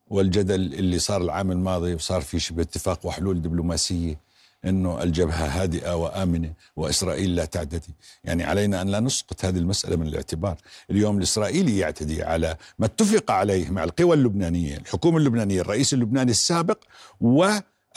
والجدل 0.06 0.74
اللي 0.74 0.98
صار 0.98 1.22
العام 1.22 1.50
الماضي 1.50 1.94
وصار 1.94 2.20
في 2.20 2.38
شبه 2.38 2.62
اتفاق 2.62 3.06
وحلول 3.06 3.42
دبلوماسية 3.42 4.26
إنه 4.64 5.02
الجبهة 5.02 5.62
هادئة 5.62 5.96
وآمنة 5.96 6.52
وإسرائيل 6.76 7.36
لا 7.36 7.44
تعتدي، 7.44 7.94
يعني 8.24 8.44
علينا 8.44 8.82
أن 8.82 8.88
لا 8.88 9.00
نسقط 9.00 9.44
هذه 9.44 9.58
المسألة 9.58 9.96
من 9.96 10.06
الاعتبار، 10.06 10.56
اليوم 10.90 11.18
الإسرائيلي 11.18 11.78
يعتدي 11.78 12.22
على 12.22 12.56
ما 12.78 12.86
اتفق 12.86 13.30
عليه 13.30 13.70
مع 13.70 13.84
القوى 13.84 14.16
اللبنانية، 14.16 14.76
الحكومة 14.76 15.18
اللبنانية، 15.18 15.60
الرئيس 15.60 15.94
اللبناني 15.94 16.30
السابق 16.30 16.78
و 17.20 17.48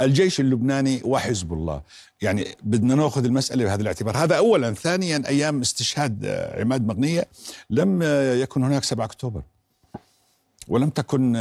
الجيش 0.01 0.39
اللبناني 0.39 1.01
وحزب 1.03 1.53
الله. 1.53 1.81
يعني 2.21 2.47
بدنا 2.63 2.95
ناخذ 2.95 3.25
المسألة 3.25 3.63
بهذا 3.63 3.81
الاعتبار. 3.81 4.17
هذا 4.17 4.37
أولا. 4.37 4.73
ثانيا 4.73 5.23
أيام 5.27 5.61
استشهاد 5.61 6.25
عماد 6.59 6.87
مغنية 6.87 7.27
لم 7.69 8.01
يكن 8.41 8.63
هناك 8.63 8.83
7 8.83 9.05
أكتوبر. 9.05 9.41
ولم 10.67 10.89
تكن 10.89 11.35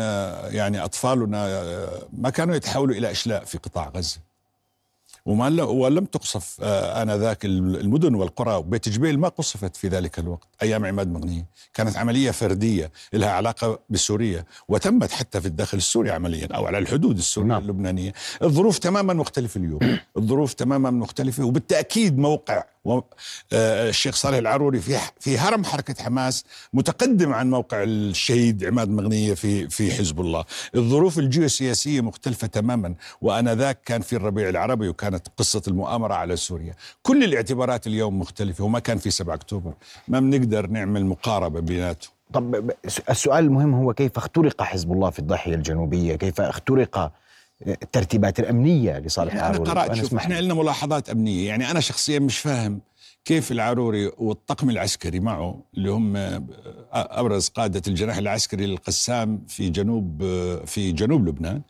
يعني 0.50 0.84
أطفالنا 0.84 1.68
ما 2.12 2.30
كانوا 2.30 2.54
يتحولوا 2.54 2.94
إلى 2.94 3.10
إشلاء 3.10 3.44
في 3.44 3.58
قطاع 3.58 3.88
غزة. 3.88 4.18
وما 5.28 5.62
ولم 5.62 6.04
تقصف 6.04 6.56
آه، 6.62 7.02
آنذاك 7.02 7.44
المدن 7.44 8.14
والقرى. 8.14 8.54
وبيت 8.54 8.88
جبيل 8.88 9.18
ما 9.18 9.28
قصفت 9.28 9.76
في 9.76 9.88
ذلك 9.88 10.18
الوقت 10.18 10.48
أيام 10.62 10.86
عماد 10.86 11.12
مغنية. 11.12 11.46
كانت 11.74 11.96
عملية 11.96 12.30
فردية 12.30 12.90
لها 13.12 13.30
علاقة 13.30 13.78
بسوريا 13.90 14.44
وتمت 14.68 15.10
حتى 15.10 15.40
في 15.40 15.46
الداخل 15.46 15.78
السوري 15.78 16.10
عمليا 16.10 16.48
أو 16.54 16.66
على 16.66 16.78
الحدود 16.78 17.18
السورية 17.18 17.48
نعم. 17.48 17.62
اللبنانية. 17.62 18.12
الظروف 18.42 18.78
تماما 18.78 19.14
مختلفة 19.14 19.60
اليوم. 19.60 19.98
الظروف 20.16 20.54
تماما 20.54 20.90
مختلفة 20.90 21.44
وبالتأكيد 21.44 22.18
موقع 22.18 22.64
آه، 23.52 23.88
الشيخ 23.88 24.14
صالح 24.14 24.36
العروري 24.36 24.80
في 24.80 24.98
في 25.20 25.38
هرم 25.38 25.64
حركة 25.64 26.02
حماس 26.02 26.44
متقدم 26.72 27.32
عن 27.32 27.50
موقع 27.50 27.82
الشهيد 27.82 28.64
عماد 28.64 28.90
مغنية 28.90 29.34
في 29.34 29.68
في 29.68 29.92
حزب 29.92 30.20
الله، 30.20 30.44
الظروف 30.74 31.18
الجيوسياسية 31.18 32.00
مختلفة 32.00 32.46
تماما 32.46 32.94
وآنذاك 33.20 33.82
كان 33.84 34.00
في 34.00 34.16
الربيع 34.16 34.48
العربي 34.48 34.88
وكانت 34.88 35.17
قصة 35.36 35.62
المؤامرة 35.68 36.14
على 36.14 36.36
سوريا، 36.36 36.74
كل 37.02 37.24
الاعتبارات 37.24 37.86
اليوم 37.86 38.18
مختلفة 38.18 38.64
وما 38.64 38.78
كان 38.78 38.98
في 38.98 39.10
7 39.10 39.34
أكتوبر، 39.34 39.72
ما 40.08 40.20
بنقدر 40.20 40.66
نعمل 40.66 41.06
مقاربة 41.06 41.60
بيناتهم. 41.60 42.12
طب 42.32 42.70
السؤال 43.10 43.44
المهم 43.44 43.74
هو 43.74 43.92
كيف 43.92 44.16
اخترق 44.16 44.62
حزب 44.62 44.92
الله 44.92 45.10
في 45.10 45.18
الضاحية 45.18 45.54
الجنوبية؟ 45.54 46.16
كيف 46.16 46.40
اخترق 46.40 47.12
الترتيبات 47.66 48.40
الأمنية 48.40 48.98
لصالح 48.98 49.34
العروري 49.34 49.72
أنا 49.72 49.80
قرأت 49.80 49.94
شوف 49.94 50.14
إحنا 50.14 50.40
لنا 50.40 50.54
ملاحظات 50.54 51.10
أمنية. 51.10 51.48
يعني 51.48 51.70
أنا 51.70 51.80
شخصيا 51.80 52.18
مش 52.18 52.38
فاهم 52.38 52.80
كيف 53.24 53.52
العروري 53.52 54.12
والطقم 54.18 54.70
العسكري 54.70 55.20
معه 55.20 55.60
اللي 55.76 55.90
هم 55.90 56.16
أبرز 56.92 57.48
قادة 57.48 57.82
الجناح 57.88 58.16
العسكري 58.16 58.66
للقسام 58.66 59.44
في 59.48 59.68
جنوب 59.70 60.22
في 60.66 60.92
جنوب 60.92 61.28
لبنان 61.28 61.62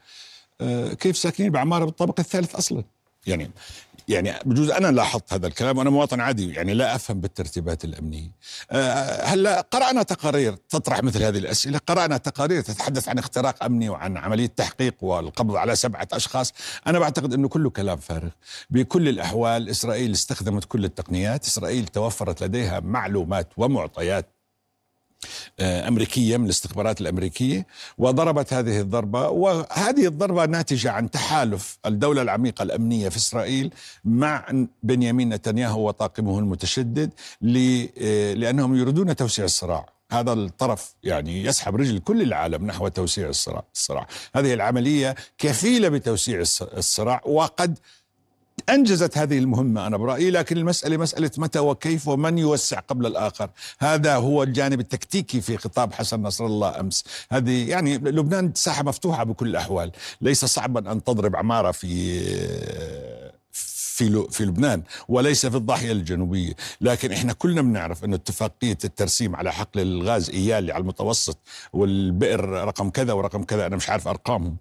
كيف 0.94 1.16
ساكنين 1.16 1.50
بعمارة 1.50 1.84
بالطابق 1.84 2.20
الثالث 2.20 2.54
أصلا؟ 2.54 2.84
يعني 3.28 3.50
يعني 4.08 4.34
بجوز 4.44 4.70
أنا 4.70 4.88
لاحظت 4.88 5.32
هذا 5.32 5.46
الكلام 5.46 5.78
وأنا 5.78 5.90
مواطن 5.90 6.20
عادي 6.20 6.52
يعني 6.52 6.74
لا 6.74 6.94
أفهم 6.94 7.20
بالترتيبات 7.20 7.84
الأمنية. 7.84 8.30
أه 8.70 9.24
هلا 9.24 9.60
قرأنا 9.60 10.02
تقارير 10.02 10.54
تطرح 10.54 11.02
مثل 11.02 11.22
هذه 11.22 11.38
الأسئلة، 11.38 11.80
قرأنا 11.86 12.16
تقارير 12.16 12.60
تتحدث 12.60 13.08
عن 13.08 13.18
اختراق 13.18 13.64
أمني 13.64 13.88
وعن 13.88 14.16
عملية 14.16 14.46
تحقيق 14.46 14.94
والقبض 15.00 15.56
على 15.56 15.76
سبعة 15.76 16.08
أشخاص، 16.12 16.52
أنا 16.86 16.98
بعتقد 16.98 17.34
إنه 17.34 17.48
كله 17.48 17.70
كلام 17.70 17.98
فارغ. 17.98 18.30
بكل 18.70 19.08
الأحوال 19.08 19.68
إسرائيل 19.68 20.12
استخدمت 20.12 20.64
كل 20.64 20.84
التقنيات، 20.84 21.46
إسرائيل 21.46 21.86
توفرت 21.86 22.42
لديها 22.42 22.80
معلومات 22.80 23.48
ومعطيات 23.56 24.37
آه، 25.60 25.88
أمريكية 25.88 26.36
من 26.36 26.44
الاستخبارات 26.44 27.00
الأمريكية 27.00 27.66
وضربت 27.98 28.52
هذه 28.52 28.80
الضربة 28.80 29.28
وهذه 29.28 30.06
الضربة 30.06 30.46
ناتجة 30.46 30.90
عن 30.90 31.10
تحالف 31.10 31.78
الدولة 31.86 32.22
العميقة 32.22 32.62
الأمنية 32.62 33.08
في 33.08 33.16
إسرائيل 33.16 33.74
مع 34.04 34.66
بنيامين 34.82 35.28
نتنياهو 35.28 35.88
وطاقمه 35.88 36.38
المتشدد 36.38 37.10
آه، 37.42 38.34
لأنهم 38.34 38.76
يريدون 38.76 39.16
توسيع 39.16 39.44
الصراع 39.44 39.98
هذا 40.12 40.32
الطرف 40.32 40.94
يعني 41.02 41.44
يسحب 41.44 41.76
رجل 41.76 41.98
كل 41.98 42.22
العالم 42.22 42.66
نحو 42.66 42.88
توسيع 42.88 43.28
الصراع, 43.28 43.64
الصراع. 43.74 44.06
هذه 44.34 44.54
العملية 44.54 45.14
كفيلة 45.38 45.88
بتوسيع 45.88 46.40
الصراع 46.76 47.22
وقد 47.24 47.78
أنجزت 48.68 49.18
هذه 49.18 49.38
المهمة 49.38 49.86
أنا 49.86 49.96
برأيي 49.96 50.30
لكن 50.30 50.56
المسألة 50.56 50.96
مسألة 50.96 51.30
متى 51.38 51.58
وكيف 51.58 52.08
ومن 52.08 52.38
يوسع 52.38 52.80
قبل 52.80 53.06
الآخر. 53.06 53.50
هذا 53.78 54.16
هو 54.16 54.42
الجانب 54.42 54.80
التكتيكي 54.80 55.40
في 55.40 55.56
خطاب 55.56 55.92
حسن 55.92 56.22
نصر 56.22 56.46
الله 56.46 56.80
أمس. 56.80 57.04
هذه 57.30 57.68
يعني 57.70 57.98
لبنان 57.98 58.54
ساحة 58.54 58.82
مفتوحة 58.82 59.24
بكل 59.24 59.48
الاحوال 59.48 59.92
ليس 60.20 60.44
صعبا 60.44 60.92
أن 60.92 61.04
تضرب 61.04 61.36
عمارة 61.36 61.70
في 61.70 62.20
في 63.98 64.26
في 64.30 64.44
لبنان 64.44 64.82
وليس 65.08 65.46
في 65.46 65.56
الضاحية 65.56 65.92
الجنوبية، 65.92 66.52
لكن 66.80 67.12
إحنا 67.12 67.32
كلنا 67.32 67.62
بنعرف 67.62 68.04
انه 68.04 68.16
اتفاقية 68.16 68.78
الترسيم 68.84 69.36
على 69.36 69.52
حقل 69.52 69.80
الغاز 69.80 70.30
إيالي 70.30 70.72
على 70.72 70.80
المتوسط 70.80 71.38
والبئر 71.72 72.48
رقم 72.48 72.90
كذا 72.90 73.12
ورقم 73.12 73.42
كذا 73.42 73.66
أنا 73.66 73.76
مش 73.76 73.90
عارف 73.90 74.08
أرقامهم، 74.08 74.56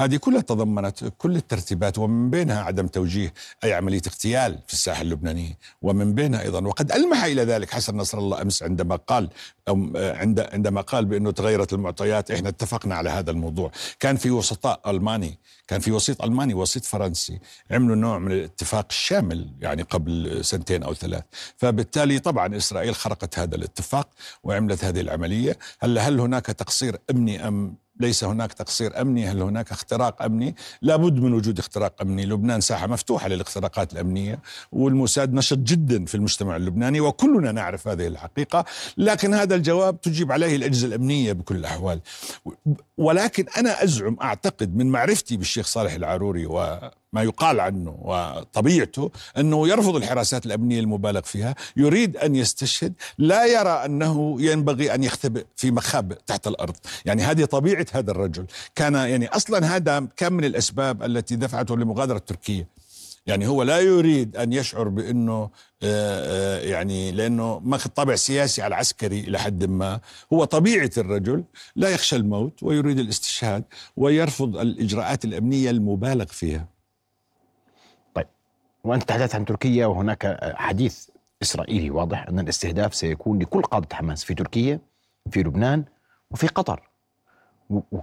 هذه 0.00 0.16
كلها 0.16 0.40
تضمنت 0.40 1.12
كل 1.18 1.36
الترتيبات 1.36 1.98
ومن 1.98 2.30
بينها 2.30 2.62
عدم 2.62 2.86
توجيه 2.86 3.32
أي 3.64 3.74
عملية 3.74 4.02
اغتيال 4.06 4.58
في 4.66 4.72
الساحه 4.72 5.02
اللبنانيه 5.02 5.58
ومن 5.82 6.14
بينها 6.14 6.42
أيضا 6.42 6.66
وقد 6.66 6.92
ألمح 6.92 7.24
إلى 7.24 7.44
ذلك 7.44 7.70
حسن 7.70 7.96
نصر 7.96 8.18
الله 8.18 8.42
أمس 8.42 8.62
عندما 8.62 8.96
قال 8.96 9.30
عند 9.96 10.40
عندما 10.40 10.80
قال 10.80 11.04
بأنه 11.04 11.30
تغيرت 11.30 11.72
المعطيات 11.72 12.30
إحنا 12.30 12.48
اتفقنا 12.48 12.94
على 12.94 13.10
هذا 13.10 13.30
الموضوع. 13.30 13.70
كان 14.00 14.16
في 14.16 14.30
وسطاء 14.30 14.90
ألماني 14.90 15.38
كان 15.68 15.80
في 15.80 15.92
وسيط 15.92 16.22
ألماني 16.22 16.54
وسيط 16.54 16.84
فرنسي 16.84 17.38
عملوا 17.70 17.96
نوع 17.96 18.18
من 18.18 18.32
الاتفاق 18.32 18.86
الشامل 18.90 19.50
يعني 19.60 19.82
قبل 19.82 20.44
سنتين 20.44 20.82
أو 20.82 20.94
ثلاث. 20.94 21.24
فبالتالي 21.56 22.18
طبعا 22.18 22.56
إسرائيل 22.56 22.94
خرقت 22.94 23.38
هذا 23.38 23.56
الاتفاق 23.56 24.08
وعملت 24.42 24.84
هذه 24.84 25.00
العملية. 25.00 25.58
هل 25.80 25.98
هل 25.98 26.20
هناك 26.20 26.46
تقصير 26.46 26.98
أمني 27.10 27.48
أم 27.48 27.74
ليس 28.00 28.24
هناك 28.24 28.52
تقصير 28.52 29.00
أمني 29.00 29.26
هل 29.28 29.42
هناك 29.42 29.72
اختراق 29.72 30.22
أمني؟ 30.22 30.54
لابد 30.82 31.20
من 31.20 31.32
وجود 31.32 31.58
اختراق 31.58 32.02
أمني. 32.02 32.26
لبنان 32.26 32.60
ساحة 32.60 32.86
مفتوحة 32.86 33.28
للاختراقات 33.28 33.92
الأمنية 33.92 34.38
والموساد 34.72 35.34
نشط 35.34 35.58
جدا 35.58 36.04
في 36.04 36.14
المجتمع 36.14 36.56
اللبناني 36.56 37.00
وكلنا 37.00 37.52
نعرف 37.52 37.88
هذه 37.88 38.06
الحقيقة 38.06 38.64
لكن 38.96 39.34
هذا 39.34 39.54
الجواب 39.54 40.00
تجيب 40.00 40.32
عليه 40.32 40.56
الأجهزة 40.56 40.86
الأمنية 40.86 41.32
بكل 41.32 41.56
الأحوال. 41.56 42.00
ولكن 42.98 43.46
أنا 43.58 43.84
أزعم 43.84 44.16
أعتقد 44.22 44.76
من 44.76 44.86
معرفتي 44.90 45.36
بالشيخ 45.36 45.66
صالح 45.66 45.92
العاروري 45.92 46.46
و 46.46 46.78
ما 47.12 47.22
يقال 47.22 47.60
عنه 47.60 47.98
وطبيعته 48.02 49.10
أنه 49.38 49.68
يرفض 49.68 49.96
الحراسات 49.96 50.46
الأمنية 50.46 50.80
المبالغ 50.80 51.20
فيها، 51.20 51.54
يريد 51.76 52.16
أن 52.16 52.34
يستشهد، 52.34 52.92
لا 53.18 53.46
يرى 53.46 53.84
أنه 53.84 54.36
ينبغي 54.42 54.94
أن 54.94 55.04
يختبئ 55.04 55.44
في 55.56 55.70
مخابئ 55.70 56.16
تحت 56.26 56.46
الأرض، 56.46 56.76
يعني 57.04 57.22
هذه 57.22 57.44
طبيعة 57.44 57.86
هذا 57.92 58.10
الرجل، 58.10 58.46
كان 58.74 58.94
يعني 58.94 59.28
أصلا 59.28 59.76
هذا 59.76 60.06
كان 60.16 60.32
من 60.32 60.44
الأسباب 60.44 61.02
التي 61.02 61.36
دفعته 61.36 61.76
لمغادرة 61.76 62.18
تركيا. 62.18 62.66
يعني 63.26 63.46
هو 63.46 63.62
لا 63.62 63.78
يريد 63.78 64.36
أن 64.36 64.52
يشعر 64.52 64.88
بأنه 64.88 65.50
يعني 66.62 67.12
لأنه 67.12 67.58
ماخذ 67.58 67.90
طابع 67.90 68.14
سياسي 68.14 68.62
على 68.62 68.74
عسكري 68.74 69.20
إلى 69.20 69.38
حد 69.38 69.64
ما. 69.64 70.00
هو 70.32 70.44
طبيعة 70.44 70.90
الرجل 70.98 71.44
لا 71.76 71.88
يخشى 71.88 72.16
الموت 72.16 72.62
ويريد 72.62 72.98
الاستشهاد 72.98 73.64
ويرفض 73.96 74.56
الإجراءات 74.56 75.24
الأمنية 75.24 75.70
المبالغ 75.70 76.24
فيها. 76.24 76.79
وأنت 78.84 79.02
تحدثت 79.02 79.34
عن 79.34 79.44
تركيا 79.44 79.86
وهناك 79.86 80.54
حديث 80.54 81.08
إسرائيلي 81.42 81.90
واضح 81.90 82.26
أن 82.28 82.38
الاستهداف 82.38 82.94
سيكون 82.94 83.38
لكل 83.38 83.62
قادة 83.62 83.96
حماس 83.96 84.24
في 84.24 84.34
تركيا 84.34 84.80
في 85.30 85.42
لبنان 85.42 85.84
وفي 86.30 86.46
قطر 86.46 86.90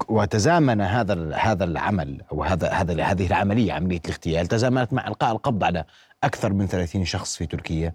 وتزامن 0.09 0.81
هذا 0.81 1.35
هذا 1.35 1.63
العمل 1.63 2.21
أو 2.31 2.43
هذا 2.43 2.69
هذا 2.69 3.03
هذه 3.03 3.27
العملية 3.27 3.73
عملية 3.73 4.01
الاغتيال 4.05 4.47
تزامنت 4.47 4.93
مع 4.93 5.07
إلقاء 5.07 5.31
القبض 5.31 5.63
على 5.63 5.85
أكثر 6.23 6.53
من 6.53 6.67
30 6.67 7.05
شخص 7.05 7.37
في 7.37 7.45
تركيا 7.45 7.93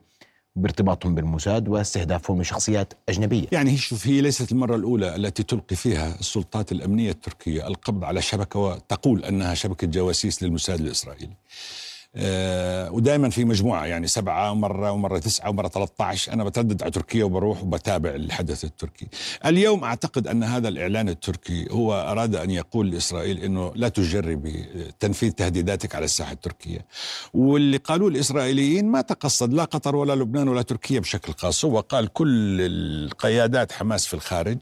بارتباطهم 0.57 1.15
بالموساد 1.15 1.69
واستهدافهم 1.69 2.41
لشخصيات 2.41 2.93
أجنبية. 3.09 3.47
يعني 3.53 3.77
شوف 3.77 4.07
هي 4.07 4.21
ليست 4.21 4.53
المرة 4.53 4.77
الأولى 4.77 5.17
التي 5.17 5.43
تلقي 5.43 5.77
فيها 5.77 6.15
السلطات 6.21 6.73
الأمنية 6.73 7.11
التركية 7.11 7.67
القبض 7.67 8.05
على 8.05 8.23
شبكة 8.23 8.59
وتقول 8.59 9.25
أنها 9.25 9.55
شبكة 9.55 9.87
جواسيس 9.87 10.43
للموساد 10.43 10.81
الإسرائيلي. 10.81 11.37
آه، 12.17 12.91
ودائما 12.93 13.31
في 13.31 13.45
مجموعة 13.45 13.87
يعني 13.87 14.07
سبعة 14.07 14.55
مره 14.55 14.91
ومرة 14.93 15.19
تسعة 15.19 15.51
ومرة 15.51 15.69
13 15.69 16.33
أنا 16.33 16.45
بتردد 16.45 16.83
على 16.83 16.91
تركيا 16.91 17.25
وبروح 17.25 17.63
وبتابع 17.63 18.11
الحدث 18.11 18.65
التركي. 18.65 19.07
اليوم 19.47 19.85
أعتقد 19.85 20.27
أن 20.29 20.45
هذا 20.45 20.69
الإعلان 20.69 21.09
التركي 21.09 21.67
هو 21.71 21.95
أراد 21.95 22.37
أن 22.37 22.51
يقول 22.51 22.91
لإسرائيل 22.91 23.39
إنه 23.39 23.73
لا 23.75 23.89
تجربي 23.89 24.67
تنفيذ 25.01 25.33
تهديداتك 25.33 25.95
على 25.95 26.05
الساحة 26.05 26.33
التركية. 26.33 26.87
واللي 27.35 27.77
قالوه 27.77 28.09
الإسرائيليين 28.09 28.87
ما 28.91 29.01
تقصد 29.01 29.53
لا 29.53 29.65
قطر 29.65 29.97
ولا 29.97 30.13
لبنان 30.13 30.49
ولا 30.49 30.63
تركيا 30.63 31.01
بشكل 31.01 31.33
خاص، 31.33 31.65
هو 31.65 31.81
قال 31.81 32.09
كل 32.13 32.61
القيادات 32.61 33.73
حماس 33.73 34.07
في 34.07 34.15
الخارج 34.15 34.59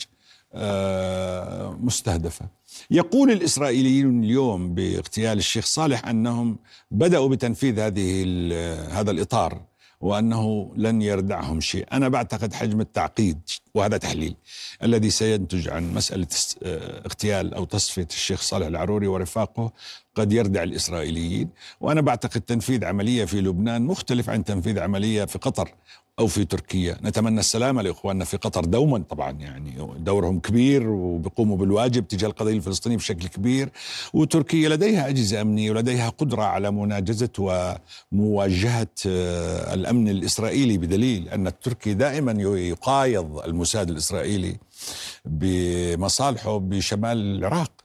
آه، 0.55 1.77
مستهدفة. 1.81 2.60
يقول 2.91 3.31
الإسرائيليون 3.31 4.25
اليوم 4.25 4.75
باغتيال 4.75 5.39
الشيخ 5.39 5.67
صالح 5.67 6.09
أنهم 6.09 6.59
بدأوا 6.91 7.29
بتنفيذ 7.29 7.81
هذه 7.81 8.23
هذا 9.01 9.11
الإطار 9.11 9.61
وأنه 10.01 10.73
لن 10.77 11.03
يردعهم 11.03 11.61
شيء. 11.61 11.87
أنا 11.93 12.09
بعتقد 12.09 12.53
حجم 12.53 12.81
التعقيد 12.81 13.39
وهذا 13.75 13.97
تحليل 13.97 14.35
الذي 14.83 15.11
سينتج 15.11 15.69
عن 15.69 15.95
مسألة 15.95 16.27
اغتيال 17.07 17.55
أو 17.55 17.65
تصفية 17.65 18.09
الشيخ 18.11 18.43
صالح 18.43 18.67
العروري 18.67 19.07
ورفاقه 19.07 19.73
قد 20.15 20.33
يردع 20.33 20.63
الإسرائيليين. 20.63 21.49
وأنا 21.81 22.01
بعتقد 22.01 22.41
تنفيذ 22.41 22.85
عملية 22.85 23.25
في 23.25 23.41
لبنان 23.41 23.83
مختلف 23.83 24.31
عن 24.31 24.45
تنفيذ 24.45 24.79
عملية 24.79 25.25
في 25.25 25.39
قطر 25.39 25.75
أو 26.21 26.27
في 26.27 26.45
تركيا. 26.45 26.97
نتمنى 27.03 27.41
السلامة 27.41 27.83
لإخواننا 27.83 28.25
في 28.25 28.37
قطر 28.37 28.65
دوما. 28.65 29.03
طبعا 29.11 29.31
يعني 29.31 29.73
دورهم 29.99 30.41
كبير 30.41 30.89
وبيقوموا 30.89 31.57
بالواجب 31.57 32.09
تجاه 32.09 32.29
القضية 32.29 32.53
الفلسطينية 32.53 32.97
بشكل 32.97 33.29
كبير. 33.29 33.69
وتركيا 34.13 34.69
لديها 34.69 35.09
أجهزة 35.09 35.41
أمنية 35.41 35.71
ولديها 35.71 36.09
قدرة 36.09 36.43
على 36.43 36.71
مناجزة 36.71 37.29
ومواجهة 38.13 38.89
آه، 39.07 39.75
الأمن 39.75 40.09
الإسرائيلي 40.09 40.79
بدليل 40.79 41.29
أن 41.29 41.47
التركي 41.47 41.95
دائما 41.95 42.33
يقايض 42.59 43.39
الموساد 43.39 43.91
الإسرائيلي 43.91 44.57
بمصالحه 45.25 46.59
بشمال 46.59 47.17
العراق. 47.17 47.80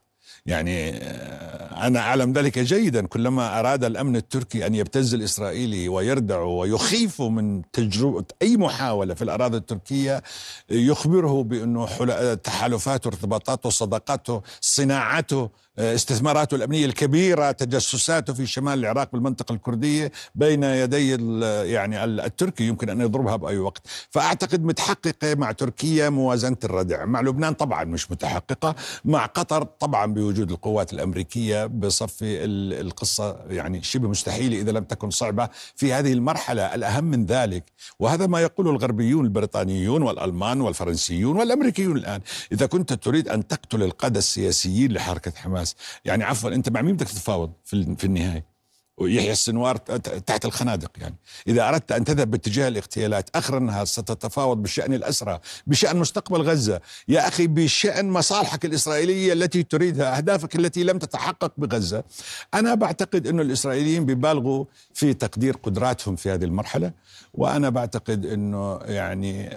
يعني 0.45 0.89
آه، 0.89 1.88
أنا 1.88 1.99
أعلم 1.99 2.34
ذلك 2.34 2.60
جيدا 2.60 3.08
كلما 3.08 3.60
أراد 3.60 3.84
الأمن 3.84 4.15
التركي 4.15 4.67
أن 4.67 4.75
يبتز 4.75 5.13
الإسرائيلي 5.13 5.89
ويردعه 5.89 6.45
ويخيفه 6.45 7.29
من 7.29 7.71
تجربة 7.71 8.25
أي 8.41 8.58
محاولة 8.58 9.13
في 9.13 9.21
الأراضي 9.21 9.58
التركية 9.58 10.23
يخبره 10.69 11.43
بأنه 11.43 11.86
تحالفاته 12.34 13.08
ارتباطاته 13.08 13.69
صداقاته 13.69 14.41
صناعته 14.62 15.49
استثماراته 15.79 16.55
الأمنية 16.55 16.85
الكبيرة 16.85 17.51
تجسساته 17.51 18.33
في 18.33 18.45
شمال 18.45 18.79
العراق 18.79 19.09
بالمنطقة 19.13 19.53
الكردية 19.53 20.11
بين 20.35 20.63
يدي 20.63 21.09
يعني 21.73 22.03
التركي 22.03 22.67
يمكن 22.67 22.89
أن 22.89 23.01
يضربها 23.01 23.35
بأي 23.35 23.57
وقت. 23.57 23.81
فأعتقد 24.09 24.63
متحققة 24.63 25.35
مع 25.35 25.51
تركيا 25.51 26.09
موازنة 26.09 26.57
الردع. 26.63 27.05
مع 27.05 27.21
لبنان 27.21 27.53
طبعا 27.53 27.83
مش 27.83 28.11
متحققة. 28.11 28.75
مع 29.05 29.25
قطر 29.25 29.63
طبعا 29.63 30.13
بوجود 30.13 30.51
القوات 30.51 30.93
الأمريكية 30.93 31.65
بصفي 31.65 32.45
القصة 32.45 33.38
يعني 33.49 33.83
شبه 33.83 34.07
مستحيلة 34.07 34.61
إذا 34.61 34.71
لم 34.71 34.83
تكن 34.83 35.09
صعبة 35.09 35.49
في 35.75 35.93
هذه 35.93 36.13
المرحلة. 36.13 36.75
الأهم 36.75 37.03
من 37.03 37.25
ذلك 37.25 37.63
وهذا 37.99 38.27
ما 38.27 38.41
يقوله 38.41 38.71
الغربيون 38.71 39.25
البريطانيون 39.25 40.01
والألمان 40.01 40.61
والفرنسيون 40.61 41.38
والأمريكيون 41.38 41.97
الآن 41.97 42.21
إذا 42.51 42.65
كنت 42.65 42.93
تريد 42.93 43.29
أن 43.29 43.47
تقتل 43.47 43.83
القادة 43.83 44.19
السياسيين 44.19 44.91
لحركة 44.93 45.31
حماس 45.35 45.64
الناس. 45.73 45.99
يعني 46.06 46.23
عفوا 46.23 46.49
أنت 46.49 46.69
مع 46.69 46.82
مين 46.82 46.95
بدك 46.95 47.08
تتفاوض 47.08 47.51
في 47.65 48.04
النهاية؟ 48.04 48.56
ويحيى 48.97 49.32
السنوار 49.32 49.78
تحت 49.78 50.45
الخنادق 50.45 50.91
يعني. 50.97 51.15
إذا 51.47 51.69
أردت 51.69 51.91
أن 51.91 52.04
تذهب 52.04 52.32
باتجاه 52.32 52.67
الاغتيالات 52.67 53.30
آخر 53.36 53.58
النهار 53.58 53.86
ستتفاوض 53.86 54.58
بشأن 54.58 54.93
الأسرى 54.93 55.39
بشأن 55.67 55.97
مستقبل 55.97 56.41
غزة. 56.41 56.82
يا 57.08 57.28
أخي 57.28 57.47
بشأن 57.47 58.10
مصالحك 58.10 58.65
الإسرائيلية 58.65 59.34
التي 59.34 59.63
تريدها 59.63 60.17
أهدافك 60.17 60.56
التي 60.56 60.84
لم 60.84 60.97
تتحقق 60.97 61.54
بغزة. 61.58 62.04
أنا 62.54 62.75
بعتقد 62.75 63.28
أن 63.28 63.39
الإسرائيليين 63.39 64.06
بيبالغوا 64.06 64.65
في 64.93 65.13
تقدير 65.13 65.58
قدراتهم 65.63 66.15
في 66.15 66.32
هذه 66.32 66.43
المرحلة 66.43 66.91
وأنا 67.34 67.69
بعتقد 67.69 68.25
أنه 68.25 68.80
يعني 68.84 69.49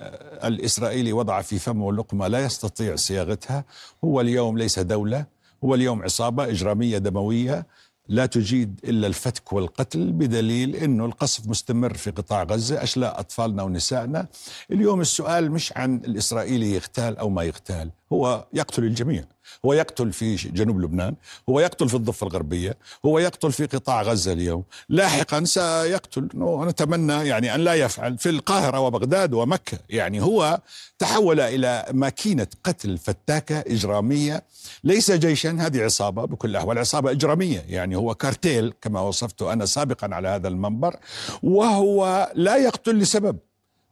الإسرائيلي 0.44 1.12
وضع 1.12 1.42
في 1.42 1.58
فمه 1.58 1.92
لقمة 1.92 2.28
لا 2.28 2.44
يستطيع 2.44 2.96
صياغتها. 2.96 3.64
هو 4.04 4.20
اليوم 4.20 4.58
ليس 4.58 4.78
دولة 4.78 5.37
هو 5.64 5.74
اليوم 5.74 6.02
عصابة 6.02 6.44
إجرامية 6.44 6.98
دموية 6.98 7.66
لا 8.08 8.26
تجيد 8.26 8.80
إلا 8.84 9.06
الفتك 9.06 9.52
والقتل 9.52 10.12
بدليل 10.12 10.76
أنه 10.76 11.04
القصف 11.04 11.48
مستمر 11.48 11.94
في 11.94 12.10
قطاع 12.10 12.42
غزة 12.42 12.82
أشلاء 12.82 13.20
أطفالنا 13.20 13.62
ونسائنا. 13.62 14.26
اليوم 14.70 15.00
السؤال 15.00 15.50
مش 15.52 15.72
عن 15.76 15.96
الإسرائيلي 15.96 16.74
يغتال 16.74 17.18
أو 17.18 17.30
ما 17.30 17.42
يغتال 17.42 17.90
هو 18.12 18.46
يقتل 18.52 18.84
الجميع. 18.84 19.24
هو 19.64 19.72
يقتل 19.72 20.12
في 20.12 20.34
جنوب 20.34 20.80
لبنان 20.80 21.14
هو 21.48 21.60
يقتل 21.60 21.88
في 21.88 21.94
الضفة 21.94 22.26
الغربية 22.26 22.76
هو 23.06 23.18
يقتل 23.18 23.52
في 23.52 23.66
قطاع 23.66 24.02
غزة 24.02 24.32
اليوم. 24.32 24.64
لاحقا 24.88 25.44
سيقتل. 25.44 26.28
ونتمنى 26.34 27.28
يعني 27.28 27.54
أن 27.54 27.60
لا 27.60 27.74
يفعل 27.74 28.18
في 28.18 28.28
القاهرة 28.28 28.80
وبغداد 28.80 29.34
ومكة. 29.34 29.78
يعني 29.90 30.22
هو 30.22 30.60
تحول 30.98 31.40
إلى 31.40 31.84
ماكينة 31.92 32.46
قتل 32.64 32.98
فتاكة 32.98 33.60
إجرامية. 33.60 34.44
ليس 34.84 35.10
جيشا 35.10 35.56
هذه 35.60 35.84
عصابة 35.84 36.24
بكل 36.24 36.50
الأحوال 36.50 36.78
عصابة 36.78 37.10
إجرامية. 37.10 37.64
يعني 37.68 37.96
هو 37.96 38.14
كارتيل 38.14 38.72
كما 38.80 39.00
وصفته 39.00 39.52
أنا 39.52 39.66
سابقا 39.66 40.14
على 40.14 40.28
هذا 40.28 40.48
المنبر 40.48 40.96
وهو 41.42 42.32
لا 42.34 42.56
يقتل 42.56 42.98
لسبب 42.98 43.38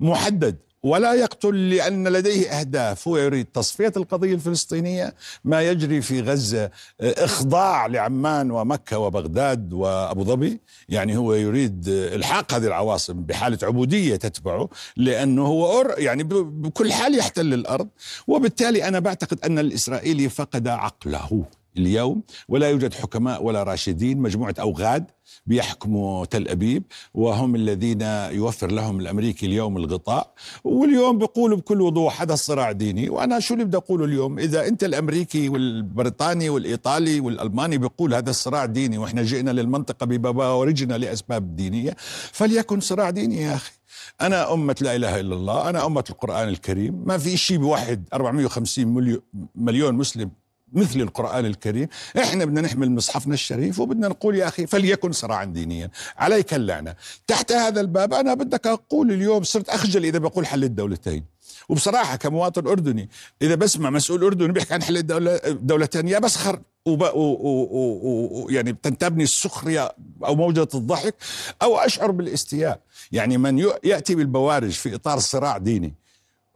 محدد. 0.01 0.57
ولا 0.87 1.15
يقتل 1.15 1.71
لأن 1.71 2.09
لديه 2.09 2.51
أهداف. 2.51 3.09
هو 3.09 3.17
يريد 3.17 3.47
تصفية 3.55 3.93
القضية 3.97 4.35
الفلسطينية 4.35 5.15
ما 5.45 5.63
يجري 5.63 6.03
في 6.03 6.21
غزة 6.21 6.71
إخضاع 7.01 7.87
لعمان 7.87 8.51
ومكة 8.51 8.99
وبغداد 8.99 9.73
وأبو 9.73 10.25
ظبي. 10.25 10.61
يعني 10.89 11.17
هو 11.17 11.35
يريد 11.35 11.89
إلحاق 11.89 12.55
هذه 12.55 12.67
العواصم 12.67 13.23
بحالة 13.23 13.59
عبودية 13.63 14.17
تتبعه 14.17 14.69
لأنه 14.97 15.47
هو 15.47 15.81
أر 15.81 15.95
يعني 15.99 16.23
بكل 16.25 16.93
حال 16.93 17.19
يحتل 17.19 17.55
الأرض. 17.55 17.89
وبالتالي 18.27 18.89
أنا 18.89 18.99
بعتقد 18.99 19.39
أن 19.45 19.59
الإسرائيلي 19.59 20.29
فقد 20.29 20.69
عقله. 20.69 21.45
اليوم 21.79 22.23
ولا 22.49 22.71
يوجد 22.71 22.95
حكماء 22.95 23.45
ولا 23.45 23.63
راشدين 23.63 24.19
مجموعة 24.19 24.55
أوغاد 24.61 25.05
بيحكموا 25.47 26.25
تل 26.25 26.49
أبيب 26.49 26.83
وهم 27.15 27.55
الذين 27.55 28.03
يوفر 28.31 28.71
لهم 28.73 29.01
الأمريكي 29.01 29.47
اليوم 29.47 29.77
الغطاء 29.77 30.33
واليوم 30.65 31.19
بيقولوا 31.19 31.57
بكل 31.57 31.81
وضوح 31.81 32.23
هذا 32.23 32.35
الصراع 32.35 32.73
ديني. 32.73 33.09
وأنا 33.09 33.41
شو 33.41 33.55
اللي 33.55 33.65
بدي 33.65 33.77
أقوله 33.77 34.05
اليوم؟ 34.05 34.39
إذا 34.39 34.69
أنت 34.69 34.85
الأمريكي 34.85 35.49
والبريطاني 35.49 36.49
والإيطالي 36.49 37.21
والألماني 37.21 37.79
بيقول 37.79 38.15
هذا 38.15 38.31
الصراع 38.31 38.65
ديني 38.65 38.99
وإحنا 38.99 39.23
جئنا 39.23 39.51
للمنطقة 39.51 40.07
ببوارجنا 40.07 40.99
لأسباب 40.99 41.57
دينية 41.57 41.97
فليكن 42.33 42.81
صراع 42.81 43.11
ديني 43.11 43.43
يا 43.43 43.55
أخي. 43.55 43.73
أنا 44.21 44.53
أمة 44.53 44.77
لا 44.81 44.97
إله 44.97 45.21
إلا 45.21 45.35
الله 45.35 45.69
أنا 45.71 45.87
أمة 45.87 46.05
القرآن 46.11 46.49
الكريم 46.49 47.03
ما 47.07 47.19
في 47.19 47.37
شيء 47.37 47.59
بواحد 47.59 48.09
450 48.13 49.21
مليون 49.55 49.95
مسلم 49.95 50.31
مثل 50.77 51.01
القرآن 51.01 51.47
الكريم. 51.47 51.89
إحنا 52.19 52.45
بدنا 52.45 52.61
نحمل 52.61 52.91
مصحفنا 52.91 53.35
الشريف 53.35 53.81
وبدنا 53.81 54.09
نقول 54.09 54.37
يا 54.37 54.49
أخي 54.49 54.67
فليكن 54.67 55.13
صراعا 55.13 55.45
دينيا. 55.45 55.91
عليك 56.17 56.55
اللعنة. 56.55 56.95
تحت 57.27 57.53
هذا 57.53 57.81
الباب 57.81 58.15
أنا 58.15 58.35
بدك 58.35 58.67
أقول 58.67 59.13
اليوم 59.13 59.43
صرت 59.43 59.69
أخجل 59.69 60.05
إذا 60.05 60.19
بقول 60.19 60.47
حل 60.47 60.65
الدولتين. 60.65 61.25
وبصراحة 61.69 62.17
كمواطن 62.17 62.67
أردني 62.67 63.09
إذا 63.43 63.55
بسمع 63.55 63.91
مسؤول 63.91 64.25
أردني 64.25 64.53
بيحكي 64.53 64.75
عن 64.75 64.83
حل 64.83 64.97
الدولة 64.97 65.41
دولتين 65.49 66.09
يا 66.09 66.19
بسخر 66.19 66.61
وب... 66.87 67.03
و... 67.03 67.07
و... 67.07 68.43
و... 68.43 68.51
يعني 68.51 68.73
بتنتابني 68.73 69.25
السخرية 69.25 69.95
أو 70.25 70.35
موجة 70.35 70.69
الضحك 70.75 71.15
أو 71.63 71.77
أشعر 71.77 72.11
بالإستياء. 72.11 72.81
يعني 73.13 73.39
من 73.39 73.59
يأتي 73.85 74.15
بالبوارج 74.15 74.71
في 74.71 74.95
إطار 74.95 75.19
صراع 75.19 75.59
ديني 75.59 75.95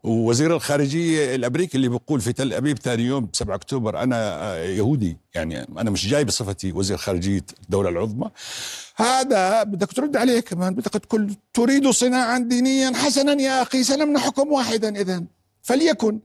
ووزير 0.05 0.57
الخارجية 0.57 1.35
الأمريكي 1.35 1.77
اللي 1.77 1.89
بيقول 1.89 2.21
في 2.21 2.33
تل 2.33 2.53
أبيب 2.53 2.79
ثاني 2.79 3.03
يوم 3.03 3.29
7 3.33 3.55
أكتوبر 3.55 4.03
أنا 4.03 4.59
يهودي 4.65 5.17
يعني 5.35 5.63
أنا 5.79 5.91
مش 5.91 6.09
جاي 6.09 6.25
بصفتي 6.25 6.73
وزير 6.73 6.97
خارجية 6.97 7.45
الدولة 7.65 7.89
العظمى. 7.89 8.31
هذا 8.97 9.63
بدك 9.63 9.93
ترد 9.93 10.17
عليه 10.17 10.41
كمان 10.41 10.75
بدك 10.75 10.91
تقول 10.91 11.35
تريد 11.55 11.89
صناعا 11.89 12.39
دينيا 12.39 12.93
حسنا 12.95 13.43
يا 13.43 13.63
أخي 13.63 13.85
سلمنا 13.85 14.19
حكم 14.19 14.53
واحدا 14.53 15.01
إذا. 15.01 15.25
فليكن 15.63 16.19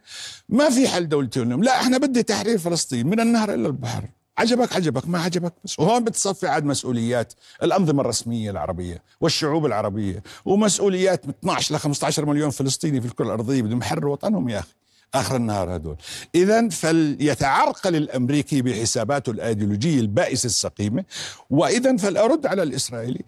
ما 0.49 0.69
في 0.69 0.87
حل 0.87 1.09
دولتين 1.09 1.61
لا 1.61 1.81
إحنا 1.81 1.97
بدي 1.97 2.23
تحرير 2.23 2.57
فلسطين 2.57 3.07
من 3.07 3.19
النهر 3.19 3.53
إلى 3.53 3.67
البحر. 3.67 4.03
عجبك 4.37 4.73
عجبك 4.73 5.07
ما 5.07 5.19
عجبك 5.19 5.53
بس. 5.63 5.79
وهون 5.79 6.03
بتصفي 6.03 6.47
عاد 6.47 6.65
مسؤوليات 6.65 7.33
الأنظمة 7.63 8.01
الرسمية 8.01 8.51
العربية 8.51 9.03
والشعوب 9.21 9.65
العربية 9.65 10.23
ومسؤوليات 10.45 11.25
12 11.25 11.75
ل 11.75 11.79
15 11.79 12.25
مليون 12.25 12.49
فلسطيني 12.49 13.01
في 13.01 13.07
الكرة 13.07 13.25
الأرضية 13.25 13.61
بدهم 13.61 13.79
يحرروا 13.79 14.11
وطنهم 14.11 14.49
يا 14.49 14.59
أخي 14.59 14.73
آخر 15.13 15.35
النهار 15.35 15.75
هدول. 15.75 15.95
إذا 16.35 16.69
فليتعرقل 16.69 17.95
الأمريكي 17.95 18.61
بحساباته 18.61 19.29
الأيديولوجية 19.29 19.99
البائسة 19.99 20.47
السقيمة 20.47 21.03
وإذا 21.49 21.97
فلأرد 21.97 22.45
على 22.45 22.63
الإسرائيلي. 22.63 23.21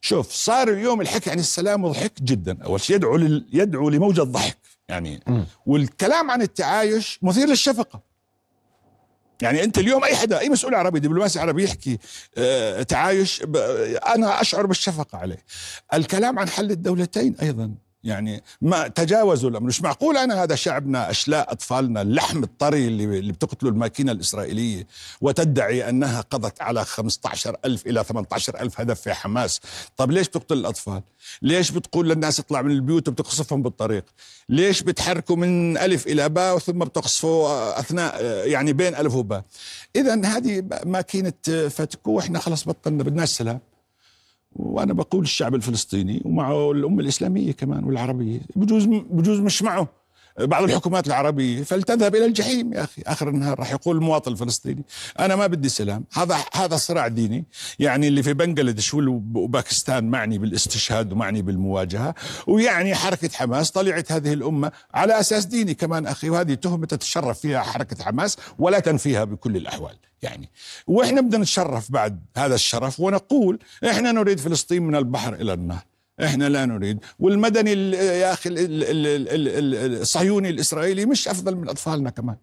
شوف 0.00 0.32
صار 0.32 0.68
اليوم 0.68 1.00
الحكي 1.00 1.30
عن 1.30 1.38
السلام 1.38 1.82
مضحك 1.82 2.22
جدا. 2.22 2.64
أول 2.64 2.80
شيء 2.80 2.96
يدعو 2.96 3.16
يدعو 3.52 3.88
لموجة 3.88 4.22
ضحك 4.22 4.58
يعني. 4.88 5.20
والكلام 5.66 6.30
عن 6.30 6.42
التعايش 6.42 7.18
مثير 7.22 7.48
للشفقة. 7.48 8.07
يعني 9.42 9.64
انت 9.64 9.78
اليوم 9.78 10.04
اي 10.04 10.16
حدا 10.16 10.38
اي 10.38 10.48
مسؤول 10.48 10.74
عربي 10.74 11.00
دبلوماسي 11.00 11.40
عربي 11.40 11.64
يحكي 11.64 11.98
آه 12.38 12.82
تعايش 12.82 13.42
أنا 14.14 14.40
اشعر 14.40 14.66
بالشفقة 14.66 15.18
عليه. 15.18 15.44
الكلام 15.94 16.38
عن 16.38 16.48
حل 16.48 16.70
الدولتين 16.70 17.36
أيضا. 17.42 17.74
يعني 18.04 18.42
ما 18.60 18.88
تجاوزوا 18.88 19.50
الأمر. 19.50 19.66
مش 19.66 19.82
معقول 19.82 20.16
أنا 20.16 20.42
هذا 20.42 20.54
شعبنا 20.54 21.10
أشلاء 21.10 21.52
أطفالنا 21.52 22.02
اللحم 22.02 22.42
الطري 22.42 22.86
اللي 22.86 23.18
اللي 23.18 23.32
بتقتله 23.32 23.70
الماكينة 23.70 24.12
الإسرائيلية 24.12 24.86
وتدعي 25.20 25.88
أنها 25.88 26.20
قضت 26.20 26.62
على 26.62 26.84
15 26.84 27.56
ألف 27.64 27.86
إلى 27.86 28.04
18 28.04 28.60
ألف 28.60 28.80
هدف 28.80 29.00
في 29.00 29.12
حماس. 29.12 29.60
طب 29.96 30.10
ليش 30.10 30.28
بتقتل 30.28 30.58
الأطفال؟ 30.58 31.02
ليش 31.42 31.70
بتقول 31.70 32.08
للناس 32.08 32.40
اطلع 32.40 32.62
من 32.62 32.70
البيوت 32.70 33.08
وبتقصفهم 33.08 33.62
بالطريق؟ 33.62 34.04
ليش 34.48 34.82
بتحركوا 34.82 35.36
من 35.36 35.78
ألف 35.78 36.06
إلى 36.06 36.28
باء 36.28 36.58
ثم 36.58 36.78
بتقصفوا 36.78 37.80
اثناء 37.80 38.22
يعني 38.48 38.72
بين 38.72 38.94
ألف 38.94 39.14
وباء؟ 39.14 39.44
اذا 39.96 40.24
هذه 40.24 40.64
ماكينة 40.86 41.32
فتكو 41.68 42.10
وإحنا 42.10 42.38
خلص 42.38 42.64
بطلنا 42.64 43.02
بدناش 43.02 43.28
سلام 43.28 43.60
وأنا 44.58 44.92
بقول 44.92 45.22
الشعب 45.22 45.54
الفلسطيني 45.54 46.22
ومعه 46.24 46.72
الأمة 46.72 47.00
الإسلامية 47.00 47.52
كمان 47.52 47.84
والعربية 47.84 48.40
بجوز 48.56 48.84
بجوز 48.86 49.40
مش 49.40 49.62
معه. 49.62 49.88
بعض 50.38 50.62
الحكومات 50.62 51.06
العربية 51.06 51.62
فلتذهب 51.62 52.14
إلى 52.14 52.24
الجحيم 52.24 52.72
يا 52.72 52.84
أخي 52.84 53.02
آخر 53.06 53.28
النهار 53.28 53.58
راح 53.58 53.72
يقول 53.72 53.96
المواطن 53.96 54.32
الفلسطيني 54.32 54.84
أنا 55.18 55.36
ما 55.36 55.46
بدي 55.46 55.68
سلام 55.68 56.04
هذا 56.12 56.38
هذا 56.54 56.76
صراع 56.76 57.08
ديني 57.08 57.44
يعني 57.78 58.08
اللي 58.08 58.22
في 58.22 58.34
بنغلاديش 58.34 58.94
وباكستان 58.94 60.10
معني 60.10 60.38
بالاستشهاد 60.38 61.12
ومعني 61.12 61.42
بالمواجهة 61.42 62.14
ويعني 62.46 62.94
حركة 62.94 63.30
حماس 63.34 63.70
طلعت 63.70 64.12
هذه 64.12 64.32
الأمة 64.32 64.72
على 64.94 65.20
أساس 65.20 65.44
ديني 65.44 65.74
كمان 65.74 66.06
أخي 66.06 66.30
وهذه 66.30 66.54
تهمة 66.54 66.86
تتشرف 66.86 67.40
فيها 67.40 67.62
حركة 67.62 68.04
حماس 68.04 68.36
ولا 68.58 68.78
تنفيها 68.78 69.24
بكل 69.24 69.56
الأحوال 69.56 69.96
يعني. 70.22 70.50
وإحنا 70.86 71.20
بدنا 71.20 71.38
نتشرف 71.38 71.92
بعد 71.92 72.24
هذا 72.36 72.54
الشرف 72.54 73.00
ونقول 73.00 73.58
إحنا 73.90 74.12
نريد 74.12 74.40
فلسطين 74.40 74.82
من 74.82 74.96
البحر 74.96 75.34
إلى 75.34 75.52
النهر. 75.52 75.82
إحنا 76.24 76.48
لا 76.48 76.66
نريد. 76.66 76.98
والمدني 77.18 77.96
يا 77.96 78.32
أخي 78.32 78.50
الصهيوني 78.52 80.50
الإسرائيلي 80.50 81.06
مش 81.06 81.28
أفضل 81.28 81.56
من 81.56 81.68
أطفالنا 81.68 82.10
كمان. 82.10 82.36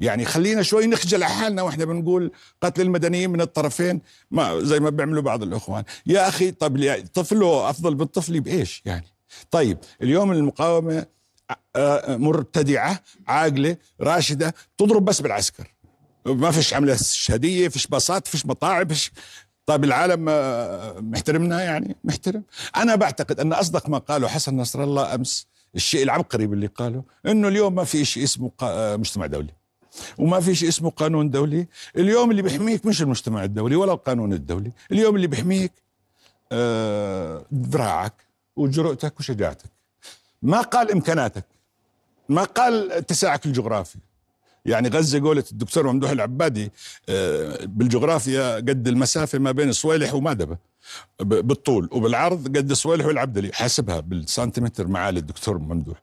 يعني 0.00 0.24
خلينا 0.24 0.62
شوي 0.62 0.86
نخجل 0.86 1.22
على 1.22 1.34
حالنا 1.34 1.62
وإحنا 1.62 1.84
بنقول 1.84 2.32
قتل 2.62 2.82
المدنيين 2.82 3.30
من 3.30 3.40
الطرفين 3.40 4.00
ما 4.30 4.60
زي 4.60 4.80
ما 4.80 4.90
بيعملوا 4.90 5.22
بعض 5.22 5.42
الإخوان. 5.42 5.84
يا 6.06 6.28
أخي 6.28 6.50
طب 6.50 7.00
طفله 7.14 7.70
أفضل 7.70 7.94
بالطفل 7.94 8.40
بإيش 8.40 8.82
يعني؟ 8.84 9.06
طيب 9.50 9.78
اليوم 10.02 10.32
المقاومة 10.32 11.06
مرتدعة 12.08 13.00
عاقلة 13.26 13.76
راشدة 14.00 14.54
تضرب 14.78 15.04
بس 15.04 15.20
بالعسكر. 15.20 15.74
ما 16.26 16.50
فيش 16.50 16.74
عملية 16.74 16.94
استشهاديه 16.94 17.68
فيش 17.68 17.86
باصات 17.86 18.26
فيش 18.28 18.46
مطاعم 18.46 18.88
فيش 18.88 19.12
طيب 19.66 19.84
العالم 19.84 20.24
محترمنا 21.10 21.62
يعني؟ 21.62 21.96
محترم. 22.04 22.42
أنا 22.76 22.94
بعتقد 22.94 23.40
أن 23.40 23.52
أصدق 23.52 23.88
ما 23.88 23.98
قاله 23.98 24.28
حسن 24.28 24.56
نصر 24.56 24.84
الله 24.84 25.14
أمس 25.14 25.46
الشيء 25.74 26.02
العبقري 26.02 26.46
باللي 26.46 26.66
قاله 26.66 27.02
إنه 27.26 27.48
اليوم 27.48 27.74
ما 27.74 27.84
في 27.84 28.04
شيء 28.04 28.24
اسمه 28.24 28.50
مجتمع 28.96 29.26
دولي. 29.26 29.52
وما 30.18 30.40
في 30.40 30.54
شيء 30.54 30.68
اسمه 30.68 30.90
قانون 30.90 31.30
دولي. 31.30 31.66
اليوم 31.96 32.30
اللي 32.30 32.42
بيحميك 32.42 32.86
مش 32.86 33.02
المجتمع 33.02 33.44
الدولي 33.44 33.76
ولا 33.76 33.92
القانون 33.92 34.32
الدولي. 34.32 34.72
اليوم 34.92 35.16
اللي 35.16 35.26
بيحميك 35.26 35.72
ذراعك 37.54 38.14
وجرؤتك 38.56 39.20
وشجاعتك. 39.20 39.70
ما 40.42 40.60
قال 40.60 40.90
إمكاناتك. 40.90 41.44
ما 42.28 42.44
قال 42.44 42.92
اتساعك 42.92 43.46
الجغرافي. 43.46 43.98
يعني 44.64 44.88
غزة 44.88 45.20
قولت 45.20 45.52
الدكتور 45.52 45.92
ممدوح 45.92 46.10
العبادي 46.10 46.72
بالجغرافيا 47.62 48.56
قد 48.56 48.88
المسافة 48.88 49.38
ما 49.38 49.52
بين 49.52 49.72
صويلح 49.72 50.14
ومادبه 50.14 50.56
بالطول 51.20 51.88
وبالعرض 51.92 52.56
قد 52.56 52.72
صويلح 52.72 53.06
والعبدلي 53.06 53.52
حاسبها 53.52 54.00
بالسنتيمتر 54.00 54.86
معالي 54.86 55.20
الدكتور 55.20 55.58
ممدوح. 55.58 56.02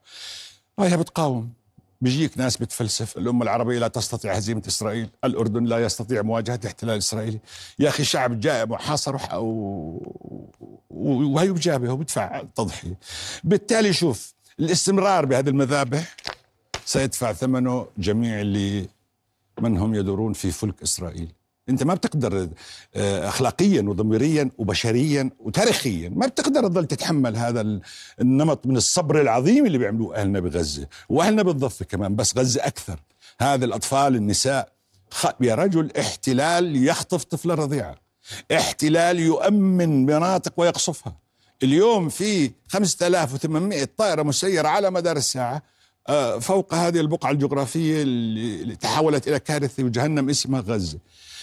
هاي 0.78 0.96
بتقاوم؟ 0.96 1.52
بيجيك 2.00 2.38
ناس 2.38 2.56
بتفلسف 2.56 3.18
الأمة 3.18 3.42
العربية 3.42 3.78
لا 3.78 3.88
تستطيع 3.88 4.32
هزيمة 4.32 4.62
إسرائيل 4.68 5.08
الأردن 5.24 5.64
لا 5.64 5.78
يستطيع 5.78 6.22
مواجهة 6.22 6.60
الاحتلال 6.62 6.92
الإسرائيلي 6.92 7.38
يا 7.78 7.88
أخي 7.88 8.04
شعب 8.04 8.40
جاء 8.40 8.66
محاصر 8.66 9.16
وهي 10.90 11.50
بجابه 11.52 11.92
وبدفع 11.92 12.42
تضحية. 12.54 12.98
بالتالي 13.44 13.92
شوف 13.92 14.34
الاستمرار 14.60 15.26
بهذه 15.26 15.48
المذابح 15.48 16.16
سيدفع 16.90 17.32
ثمنه 17.32 17.86
جميع 17.98 18.40
اللي 18.40 18.88
من 19.60 19.78
هم 19.78 19.94
يدورون 19.94 20.32
في 20.32 20.50
فلك 20.50 20.82
إسرائيل. 20.82 21.32
أنت 21.68 21.82
ما 21.82 21.94
بتقدر 21.94 22.48
آه، 22.94 23.28
اخلاقيا 23.28 23.82
وضميريا 23.82 24.50
وبشريا 24.58 25.30
وتاريخيا 25.38 26.08
ما 26.08 26.26
بتقدر 26.26 26.68
تظل 26.68 26.86
تتحمل 26.86 27.36
هذا 27.36 27.80
النمط 28.20 28.66
من 28.66 28.76
الصبر 28.76 29.20
العظيم 29.20 29.66
اللي 29.66 29.78
بيعملوه 29.78 30.16
أهلنا 30.16 30.40
بغزة 30.40 30.86
وأهلنا 31.08 31.42
بالضفة 31.42 31.84
كمان 31.84 32.16
بس 32.16 32.38
غزة 32.38 32.66
أكثر. 32.66 33.00
هذا 33.40 33.64
الأطفال 33.64 34.16
النساء 34.16 34.72
يا 35.40 35.54
رجل 35.54 35.92
احتلال 35.98 36.86
يخطف 36.86 37.24
طفله 37.24 37.54
رضيعة. 37.54 37.96
احتلال 38.52 39.18
يؤمن 39.18 40.06
مناطق 40.06 40.52
ويقصفها. 40.56 41.16
اليوم 41.62 42.08
في 42.08 42.50
5800 42.68 43.88
طائرة 43.96 44.22
مسيرة 44.22 44.68
على 44.68 44.90
مدار 44.90 45.16
الساعة. 45.16 45.62
فوق 46.40 46.74
هذه 46.74 47.00
البقعة 47.00 47.30
الجغرافية 47.30 48.02
اللي 48.02 48.76
تحولت 48.76 49.28
إلى 49.28 49.38
كارثة 49.38 49.84
وجهنم 49.84 50.28
اسمها 50.28 50.60
غزة. 50.60 50.98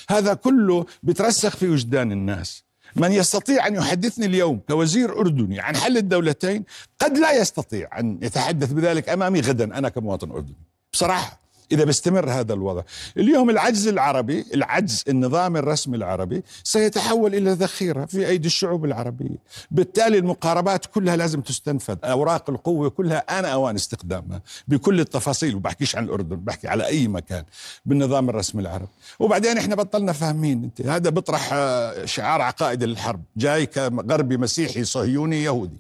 هذا 0.10 0.34
كله 0.34 0.86
بترسخ 1.04 1.56
في 1.56 1.67
وجدان 1.67 2.12
الناس. 2.12 2.63
من 2.96 3.12
يستطيع 3.12 3.67
أن 3.67 3.76
يحدثني 3.76 4.26
اليوم 4.26 4.60
كوزير 4.70 5.20
أردني 5.20 5.60
عن 5.60 5.76
حل 5.76 5.98
الدولتين 5.98 6.63
قد 7.00 7.17
لا 7.17 7.32
يستطيع 7.41 8.00
أن 8.00 8.20
يتحدث 8.22 8.72
بذلك 8.72 9.10
أمامي 9.10 9.41
غدا 9.41 9.78
أنا 9.78 9.89
كمواطن 9.89 10.32
أردني. 10.32 10.56
بصراحة. 10.93 11.46
إذا 11.71 11.84
بيستمر 11.84 12.30
هذا 12.30 12.53
الوضع. 12.53 12.82
اليوم 13.17 13.49
العجز 13.49 13.88
العربي 13.88 14.45
العجز 14.53 15.03
النظام 15.08 15.58
الرسمي 15.58 15.97
العربي 15.97 16.43
سيتحول 16.63 17.36
إلى 17.36 17.51
ذخيرة 17.51 18.06
في 18.06 18.27
أيدي 18.27 18.47
الشعوب 18.47 18.86
العربية. 18.86 19.38
بالتالي 19.71 20.17
المقاربات 20.17 20.86
كلها 20.86 21.15
لازم 21.15 21.41
تستنفذ. 21.41 21.97
أوراق 22.03 22.49
القوة 22.49 22.89
كلها 22.89 23.39
أنا 23.39 23.47
أوان 23.47 23.75
استخدامها 23.75 24.41
بكل 24.67 24.99
التفاصيل 24.99 25.56
وبحكيش 25.56 25.95
عن 25.95 26.03
الأردن 26.03 26.36
بحكي 26.36 26.67
على 26.67 26.86
أي 26.86 27.08
مكان 27.08 27.43
بالنظام 27.86 28.30
الرسمي 28.30 28.62
العربي. 28.62 28.91
وبعدين 29.19 29.58
إحنا 29.58 29.75
بطلنا 29.75 30.13
فاهمين 30.13 30.63
أنت 30.63 30.82
هذا 30.82 31.10
بيطرح 31.10 31.49
آه، 31.53 32.06
شعار 32.06 32.41
عقائد 32.41 32.84
الحرب. 32.84 33.23
جاي 33.38 33.65
كغربي 33.65 34.38
مسيحي 34.38 34.84
صهيوني 34.84 35.43
يهودي. 35.43 35.80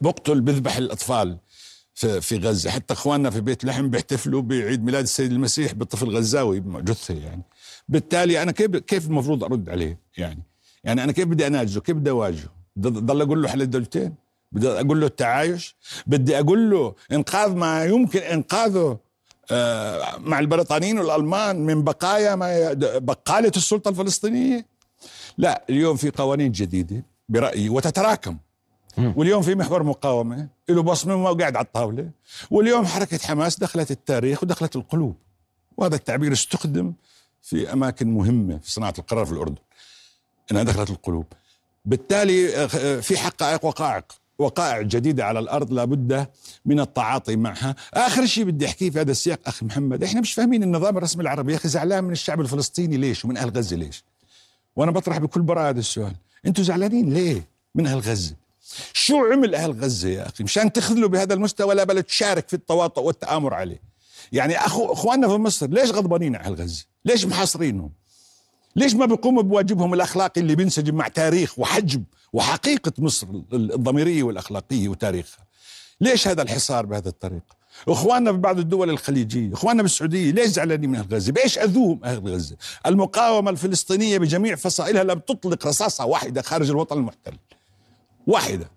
بقتل 0.00 0.40
بذبح 0.40 0.76
الأطفال. 0.76 1.38
في 1.94 2.38
غزة. 2.38 2.70
حتى 2.70 2.94
أخواننا 2.94 3.30
في 3.30 3.40
بيت 3.40 3.64
لحم 3.64 3.90
بيحتفلوا 3.90 4.42
بعيد 4.42 4.84
ميلاد 4.84 5.02
السيد 5.02 5.32
المسيح 5.32 5.72
بالطفل 5.72 6.16
غزاوي 6.16 6.62
جثة 6.66 7.14
يعني. 7.14 7.42
بالتالي 7.88 8.42
أنا 8.42 8.52
كيف 8.52 8.76
كيف 8.76 9.06
المفروض 9.06 9.44
أرد 9.44 9.68
عليه 9.68 9.98
يعني؟ 10.16 10.42
يعني 10.84 11.04
أنا 11.04 11.12
كيف 11.12 11.24
بدي 11.24 11.46
أناجزه؟ 11.46 11.80
كيف 11.80 11.96
بدي 11.96 12.10
أواجهه؟ 12.10 12.48
ضل 12.78 13.22
أقول 13.22 13.42
له 13.42 13.48
حل 13.48 13.62
الدولتين؟ 13.62 14.14
بدي 14.52 14.68
أقول 14.68 15.00
له 15.00 15.06
التعايش؟ 15.06 15.76
بدي 16.06 16.38
أقول 16.38 16.70
له 16.70 16.94
إنقاذ 17.12 17.54
ما 17.54 17.84
يمكن 17.84 18.18
إنقاذه 18.18 18.98
آه، 19.50 20.18
مع 20.18 20.38
البريطانيين 20.38 20.98
والألمان 20.98 21.66
من 21.66 21.84
بقايا 21.84 22.34
ما 22.34 22.72
بقالة 22.98 23.52
السلطة 23.56 23.88
الفلسطينية؟ 23.88 24.66
لا 25.38 25.64
اليوم 25.70 25.96
في 25.96 26.10
قوانين 26.10 26.52
جديدة 26.52 27.04
برأيي 27.28 27.68
وتتراكم. 27.68 28.38
واليوم 28.98 29.42
في 29.42 29.54
محور 29.54 29.82
مقاومة 29.82 30.48
له 30.68 30.82
بصمة 30.82 31.16
وقاعد 31.16 31.56
على 31.56 31.64
الطاولة. 31.64 32.10
واليوم 32.50 32.86
حركة 32.86 33.18
حماس 33.18 33.58
دخلت 33.58 33.90
التاريخ 33.90 34.42
ودخلت 34.42 34.76
القلوب. 34.76 35.16
وهذا 35.76 35.94
التعبير 35.94 36.32
استخدم 36.32 36.92
في 37.42 37.72
أماكن 37.72 38.14
مهمة 38.14 38.58
في 38.58 38.70
صناعة 38.70 38.94
القرار 38.98 39.24
في 39.24 39.32
الأردن 39.32 39.62
إنها 40.50 40.62
دخلت 40.62 40.90
القلوب. 40.90 41.26
بالتالي 41.84 42.56
آه، 42.56 42.66
في 43.00 43.16
حقائق 43.16 43.64
وقائع 43.64 44.04
وقائع 44.38 44.82
جديدة 44.82 45.24
على 45.24 45.38
الأرض 45.38 45.72
لابد 45.72 46.26
من 46.66 46.80
التعاطي 46.80 47.36
معها. 47.36 47.74
آخر 47.94 48.26
شيء 48.26 48.44
بدي 48.44 48.66
أحكيه 48.66 48.90
في 48.90 49.00
هذا 49.00 49.10
السياق 49.10 49.40
أخي 49.46 49.66
محمد 49.66 50.04
إحنا 50.04 50.20
مش 50.20 50.32
فاهمين 50.32 50.62
النظام 50.62 50.96
الرسمي 50.98 51.22
العربي. 51.22 51.52
يا 51.52 51.56
أخي 51.56 51.68
زعلان 51.68 52.04
من 52.04 52.12
الشعب 52.12 52.40
الفلسطيني 52.40 52.96
ليش 52.96 53.24
ومن 53.24 53.36
أهل 53.36 53.50
غزة 53.50 53.76
ليش؟ 53.76 54.04
وأنا 54.76 54.90
بطرح 54.90 55.18
بكل 55.18 55.42
براءة 55.42 55.68
هذا 55.68 55.78
السؤال. 55.78 56.12
أنتم 56.46 56.62
زعلانين 56.62 57.12
ليه 57.12 57.46
من 57.74 57.86
أهل 57.86 57.98
غزة؟ 57.98 58.34
شو 58.92 59.16
عمل 59.32 59.54
أهل 59.54 59.72
غزة 59.72 60.08
يا 60.08 60.28
أخي 60.28 60.44
مشان 60.44 60.72
تخذلوا 60.72 61.08
بهذا 61.08 61.34
المستوى 61.34 61.74
لا 61.74 61.84
بل 61.84 62.02
تشارك 62.02 62.48
في 62.48 62.54
التواطؤ 62.54 63.02
والتآمر 63.02 63.54
عليه 63.54 63.82
يعني 64.32 64.58
أخو 64.58 64.92
أخواننا 64.92 65.28
في 65.28 65.34
مصر 65.34 65.66
ليش 65.66 65.90
غضبانين 65.90 66.36
على 66.36 66.46
أهل 66.46 66.54
غزة 66.54 66.84
ليش 67.04 67.26
محاصرينهم 67.26 67.90
ليش 68.76 68.94
ما 68.94 69.06
بيقوموا 69.06 69.42
بواجبهم 69.42 69.94
الأخلاقي 69.94 70.40
اللي 70.40 70.54
بينسجم 70.54 70.94
مع 70.94 71.08
تاريخ 71.08 71.58
وحجم 71.58 72.02
وحقيقة 72.32 72.92
مصر 72.98 73.26
الضميرية 73.52 74.22
والأخلاقية 74.22 74.88
وتاريخها 74.88 75.44
ليش 76.00 76.28
هذا 76.28 76.42
الحصار 76.42 76.86
بهذا 76.86 77.08
الطريقة 77.08 77.64
إخواننا 77.88 78.32
في 78.32 78.38
بعض 78.38 78.58
الدول 78.58 78.90
الخليجية، 78.90 79.54
إخواننا 79.54 79.82
بالسعوديه 79.82 80.30
ليش 80.30 80.46
زعلانين 80.46 80.90
من 80.90 80.96
أهل 80.96 81.06
غزة؟ 81.12 81.32
بإيش 81.32 81.58
أذوهم 81.58 82.04
أهل 82.04 82.28
غزة؟ 82.28 82.56
المقاومة 82.86 83.50
الفلسطينية 83.50 84.18
بجميع 84.18 84.56
فصائلها 84.56 85.04
لم 85.04 85.18
تطلق 85.18 85.66
رصاصة 85.66 86.04
واحدة 86.04 86.42
خارج 86.42 86.70
الوطن 86.70 86.96
المحتل. 86.96 87.32
واحدة. 88.26 88.70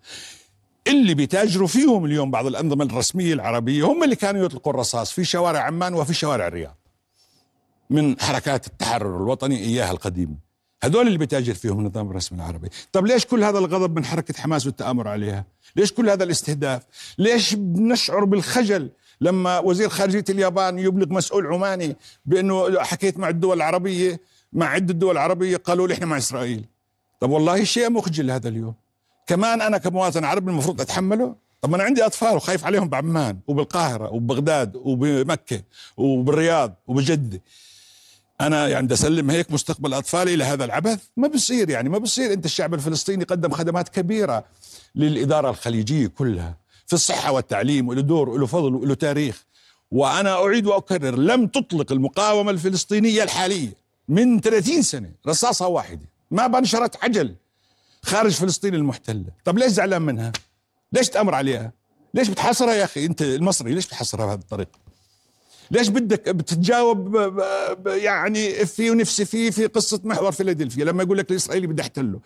اللي 0.86 1.14
بيتاجروا 1.14 1.68
فيهم 1.68 2.04
اليوم 2.04 2.30
بعض 2.30 2.46
الأنظمة 2.46 2.84
الرسمية 2.84 3.32
العربية 3.32 3.84
هم 3.84 4.04
اللي 4.04 4.16
كانوا 4.16 4.44
يطلقوا 4.44 4.72
الرصاص 4.72 5.12
في 5.12 5.24
شوارع 5.24 5.60
عمان 5.60 5.94
وفي 5.94 6.14
شوارع 6.14 6.46
الرياض 6.46 6.76
من 7.90 8.20
حركات 8.20 8.66
التحرر 8.66 9.16
الوطني 9.16 9.58
إياها 9.58 9.90
القديمة. 9.90 10.34
هذول 10.82 11.06
اللي 11.06 11.18
بيتاجر 11.18 11.54
فيهم 11.54 11.78
النظام 11.78 12.10
الرسمي 12.10 12.38
العربي. 12.38 12.68
طب 12.92 13.06
ليش 13.06 13.26
كل 13.26 13.44
هذا 13.44 13.58
الغضب 13.58 13.96
من 13.96 14.04
حركة 14.04 14.34
حماس 14.40 14.66
والتآمر 14.66 15.08
عليها؟ 15.08 15.44
ليش 15.76 15.92
كل 15.92 16.10
هذا 16.10 16.24
الاستهداف؟ 16.24 16.82
ليش 17.18 17.54
بنشعر 17.54 18.24
بالخجل 18.24 18.90
لما 19.20 19.58
وزير 19.58 19.88
خارجية 19.88 20.24
اليابان 20.30 20.78
يبلغ 20.78 21.08
مسؤول 21.08 21.46
عماني 21.46 21.96
بأنه 22.26 22.82
حكيت 22.82 23.18
مع 23.18 23.28
الدول 23.28 23.56
العربية 23.56 24.20
مع 24.52 24.66
عدة 24.66 24.94
دول 24.94 25.18
عربية 25.18 25.56
قالوا 25.56 25.88
لي 25.88 25.94
إحنا 25.94 26.06
مع 26.06 26.16
إسرائيل. 26.16 26.64
طب 27.20 27.30
والله 27.30 27.64
شيء 27.64 27.90
مخجل 27.90 28.30
هذا 28.30 28.48
اليوم. 28.48 28.74
كمان 29.28 29.62
أنا 29.62 29.78
كمواطن 29.78 30.24
عربي 30.24 30.50
المفروض 30.50 30.80
أتحمله؟ 30.80 31.34
طب 31.62 31.74
أنا 31.74 31.82
عندي 31.82 32.06
أطفال 32.06 32.36
وخايف 32.36 32.64
عليهم 32.64 32.88
بعمان 32.88 33.38
وبالقاهرة 33.46 34.12
وببغداد 34.12 34.76
وبمكة 34.76 35.62
وبالرياض 35.96 36.74
وبجدة. 36.86 37.42
أنا 38.40 38.68
يعني 38.68 38.86
بدي 38.86 38.94
أسلم 38.94 39.30
هيك 39.30 39.52
مستقبل 39.52 39.94
أطفالي 39.94 40.36
لهذا 40.36 40.64
العبث. 40.64 40.98
ما 41.16 41.28
بصير 41.28 41.70
يعني 41.70 41.88
ما 41.88 41.98
بصير. 41.98 42.32
أنت 42.32 42.44
الشعب 42.44 42.74
الفلسطيني 42.74 43.24
قدم 43.24 43.50
خدمات 43.50 43.88
كبيرة 43.88 44.44
للإدارة 44.94 45.50
الخليجية 45.50 46.06
كلها 46.06 46.56
في 46.86 46.92
الصحة 46.92 47.32
والتعليم 47.32 47.88
وله 47.88 48.00
دور 48.00 48.28
وله 48.28 48.46
فضل 48.46 48.74
وله 48.74 48.94
تاريخ. 48.94 49.44
وأنا 49.90 50.44
أعيد 50.44 50.66
وأكرر 50.66 51.16
لم 51.16 51.46
تطلق 51.46 51.92
المقاومة 51.92 52.50
الفلسطينية 52.50 53.22
الحالية. 53.22 53.72
من 54.08 54.40
30 54.40 54.82
سنة 54.82 55.10
رصاصة 55.26 55.66
واحدة 55.66 56.06
ما 56.30 56.46
بنشرت 56.46 57.04
عجل. 57.04 57.34
خارج 58.02 58.32
فلسطين 58.32 58.74
المحتلة. 58.74 59.24
طب 59.44 59.58
ليش 59.58 59.72
زعلان 59.72 60.02
منها؟ 60.02 60.32
ليش 60.92 61.08
تأمر 61.08 61.34
عليها؟ 61.34 61.72
ليش 62.14 62.28
بتحاصرها 62.28 62.74
يا 62.74 62.84
أخي 62.84 63.06
أنت 63.06 63.22
المصري؟ 63.22 63.74
ليش 63.74 63.86
بتحاصرها 63.86 64.26
بهذه 64.26 64.38
الطريقة؟ 64.38 64.78
ليش 65.70 65.88
بدك 65.88 66.28
بتتجاوب 66.28 67.16
يعني 67.86 68.66
في 68.66 68.90
ونفسي 68.90 69.24
فيه 69.24 69.50
في 69.50 69.66
قصة 69.66 70.00
محور 70.04 70.32
فيلادلفيا؟ 70.32 70.84
لما 70.84 71.02
يقول 71.02 71.18
لك 71.18 71.30
الإسرائيلي 71.30 71.66
بدي 71.66 71.82
أحتله. 71.82 72.20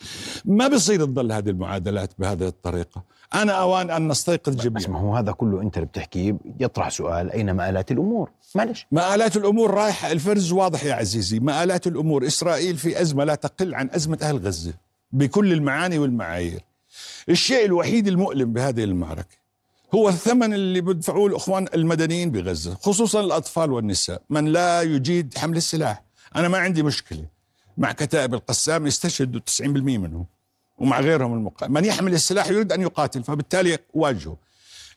ما 0.44 0.68
بيصير 0.68 1.04
تضل 1.04 1.32
هذه 1.32 1.48
المعادلات 1.48 2.10
بهذه 2.18 2.46
الطريقة. 2.46 3.02
أنا 3.34 3.52
أوان 3.52 3.90
أن 3.90 4.08
نستيقظ 4.08 4.56
جميعا. 4.56 4.88
ما 4.88 4.98
هو 4.98 5.16
هذا 5.16 5.32
كله 5.32 5.62
أنت 5.62 5.76
اللي 5.76 5.86
بتحكيه 5.86 6.36
يطرح 6.60 6.88
سؤال 6.88 7.30
أين 7.30 7.50
مآلات 7.50 7.92
الأمور؟ 7.92 8.30
معلش. 8.54 8.86
مآلات 8.92 9.36
الأمور 9.36 9.70
رايحة. 9.70 10.12
الفرز 10.12 10.52
واضح 10.52 10.84
يا 10.84 10.94
عزيزي. 10.94 11.40
مآلات 11.40 11.86
الأمور. 11.86 12.26
إسرائيل 12.26 12.76
في 12.76 13.00
أزمة 13.00 13.24
لا 13.24 13.34
تقل 13.34 13.74
عن 13.74 13.90
أزمة 13.92 14.18
أهل 14.22 14.38
غزة. 14.38 14.72
بكل 15.12 15.52
المعاني 15.52 15.98
والمعايير. 15.98 16.60
الشيء 17.28 17.64
الوحيد 17.64 18.08
المؤلم 18.08 18.52
بهذه 18.52 18.84
المعركة 18.84 19.36
هو 19.94 20.08
الثمن 20.08 20.54
اللي 20.54 20.80
بدفعوه 20.80 21.26
الأخوان 21.26 21.66
المدنيين 21.74 22.30
بغزة 22.30 22.74
خصوصا 22.74 23.20
الأطفال 23.20 23.72
والنساء. 23.72 24.22
من 24.30 24.44
لا 24.44 24.82
يجيد 24.82 25.38
حمل 25.38 25.56
السلاح. 25.56 26.02
أنا 26.36 26.48
ما 26.48 26.58
عندي 26.58 26.82
مشكلة 26.82 27.24
مع 27.78 27.92
كتائب 27.92 28.34
القسام 28.34 28.86
يستشهدوا 28.86 29.40
90% 29.40 29.98
منهم 29.98 30.26
ومع 30.78 31.00
غيرهم 31.00 31.34
المقاتل 31.34 31.72
من 31.72 31.84
يحمل 31.84 32.14
السلاح 32.14 32.46
يريد 32.46 32.72
أن 32.72 32.80
يقاتل 32.80 33.22
فبالتالي 33.22 33.78
واجهه 33.94 34.36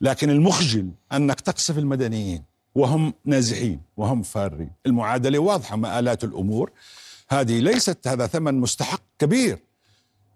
لكن 0.02 0.30
المخجل 0.30 0.90
أنك 1.14 1.42
تقصف 1.42 1.78
المدنيين 1.78 2.44
وهم 2.76 3.14
نازحين 3.26 3.82
وهم 3.98 4.22
فارين. 4.22 4.72
المعادلة 4.86 5.40
واضحة 5.40 5.76
مآلات 5.76 6.24
الأمور. 6.24 6.72
هذه 7.30 7.60
ليست 7.60 8.08
هذا 8.08 8.28
ثمن 8.28 8.60
مستحق 8.60 9.02
كبير. 9.20 9.60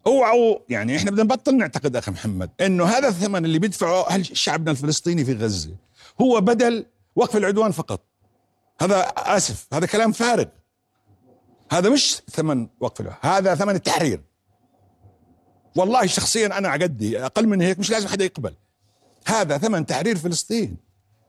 اوعوا 0.08 0.60
يعني 0.70 0.98
إحنا 0.98 1.12
بدنا 1.12 1.24
نبطل 1.24 1.58
نعتقد 1.58 1.96
أخي 1.96 2.12
محمد 2.12 2.50
إنه 2.62 2.86
هذا 2.86 3.08
الثمن 3.08 3.46
اللي 3.46 3.60
بيدفعه 3.60 4.08
أهل 4.08 4.38
شعبنا 4.38 4.72
الفلسطيني 4.72 5.26
في 5.26 5.34
غزة 5.34 5.76
هو 6.22 6.42
بدل 6.42 6.86
وقف 7.16 7.38
العدوان 7.38 7.72
فقط. 7.72 8.02
هذا 8.82 9.02
آسف 9.18 9.68
هذا 9.74 9.86
كلام 9.86 10.12
فارغ. 10.12 10.46
هذا 11.72 11.90
مش 11.90 12.22
ثمن 12.32 12.68
وقف 12.80 13.02
العدوان 13.02 13.20
هذا 13.22 13.56
ثمن 13.56 13.76
التحرير. 13.76 14.22
والله 15.76 16.06
شخصيا 16.06 16.58
أنا 16.58 16.70
عقدي 16.70 17.26
أقل 17.26 17.48
من 17.48 17.62
هيك 17.62 17.80
مش 17.80 17.90
لازم 17.92 18.08
حدا 18.08 18.26
يقبل. 18.26 18.56
هذا 19.26 19.58
ثمن 19.58 19.86
تحرير 19.86 20.18
فلسطين. 20.18 20.78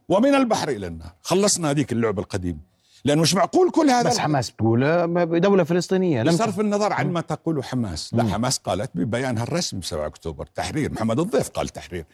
ومن 0.08 0.34
البحر 0.34 0.68
إلى 0.68 0.86
النار 0.86 1.12
خلصنا 1.22 1.70
هذيك 1.70 1.92
اللعبة 1.92 2.22
القديمة. 2.22 2.69
لأنه 3.04 3.22
مش 3.22 3.34
معقول 3.34 3.70
كل 3.70 3.90
هذا 3.90 4.08
بس 4.08 4.18
حماس 4.18 4.52
تقول 4.52 4.84
آه، 4.84 5.24
دولة 5.24 5.64
فلسطينية 5.64 6.22
لم 6.22 6.32
بصرف 6.32 6.60
النظر 6.60 6.92
عن 6.92 7.12
ما 7.12 7.20
تقوله 7.20 7.62
حماس. 7.62 8.14
لا 8.14 8.24
حماس 8.24 8.58
قالت 8.58 8.90
ببيانها 8.94 9.42
الرسمي 9.42 9.80
ب 9.80 9.84
7 9.84 10.06
أكتوبر 10.06 10.46
تحرير. 10.46 10.92
محمد 10.92 11.20
الضيف 11.20 11.48
قال 11.48 11.68
تحرير. 11.68 12.04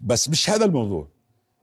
بس 0.00 0.28
مش 0.28 0.50
هذا 0.50 0.64
الموضوع. 0.64 1.08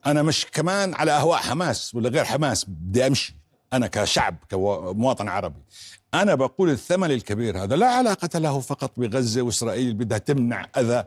أنا 0.05 0.21
مش 0.21 0.45
كمان 0.51 0.93
على 0.93 1.12
أهواء 1.12 1.39
حماس 1.39 1.95
ولا 1.95 2.09
غير 2.09 2.25
حماس 2.25 2.65
بدي 2.65 3.07
أمشي. 3.07 3.36
أنا 3.73 3.88
كشعب 3.88 4.36
كمواطن 4.49 5.27
عربي. 5.27 5.62
أنا 6.13 6.36
بقول 6.36 6.69
الثمن 6.69 7.12
الكبير 7.12 7.63
هذا 7.63 7.75
لا 7.75 7.88
علاقة 7.88 8.39
له 8.39 8.59
فقط 8.59 8.91
بغزة 8.97 9.41
وإسرائيل 9.41 9.93
بدها 9.93 10.17
تمنع 10.17 10.65
أذى. 10.77 11.03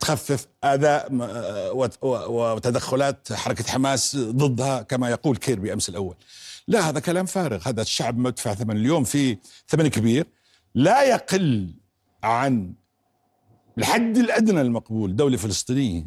تخفف 0.00 0.46
اذى 0.64 1.04
آه، 1.22 1.72
وتدخلات 2.28 3.32
حركة 3.32 3.64
حماس 3.64 4.16
ضدها 4.16 4.82
كما 4.82 5.10
يقول 5.10 5.36
كيربي 5.36 5.72
أمس 5.72 5.88
الأول. 5.88 6.16
لا 6.68 6.88
هذا 6.88 7.00
كلام 7.00 7.26
فارغ. 7.26 7.68
هذا 7.68 7.82
الشعب 7.82 8.18
مدفع 8.18 8.54
ثمن 8.54 8.76
اليوم 8.76 9.04
في 9.04 9.38
ثمن 9.68 9.88
كبير 9.88 10.26
لا 10.74 11.02
يقل 11.02 11.74
عن 12.22 12.74
الحد 13.78 14.16
الأدنى 14.16 14.60
المقبول 14.60 15.16
دولة 15.16 15.36
فلسطينية. 15.36 16.06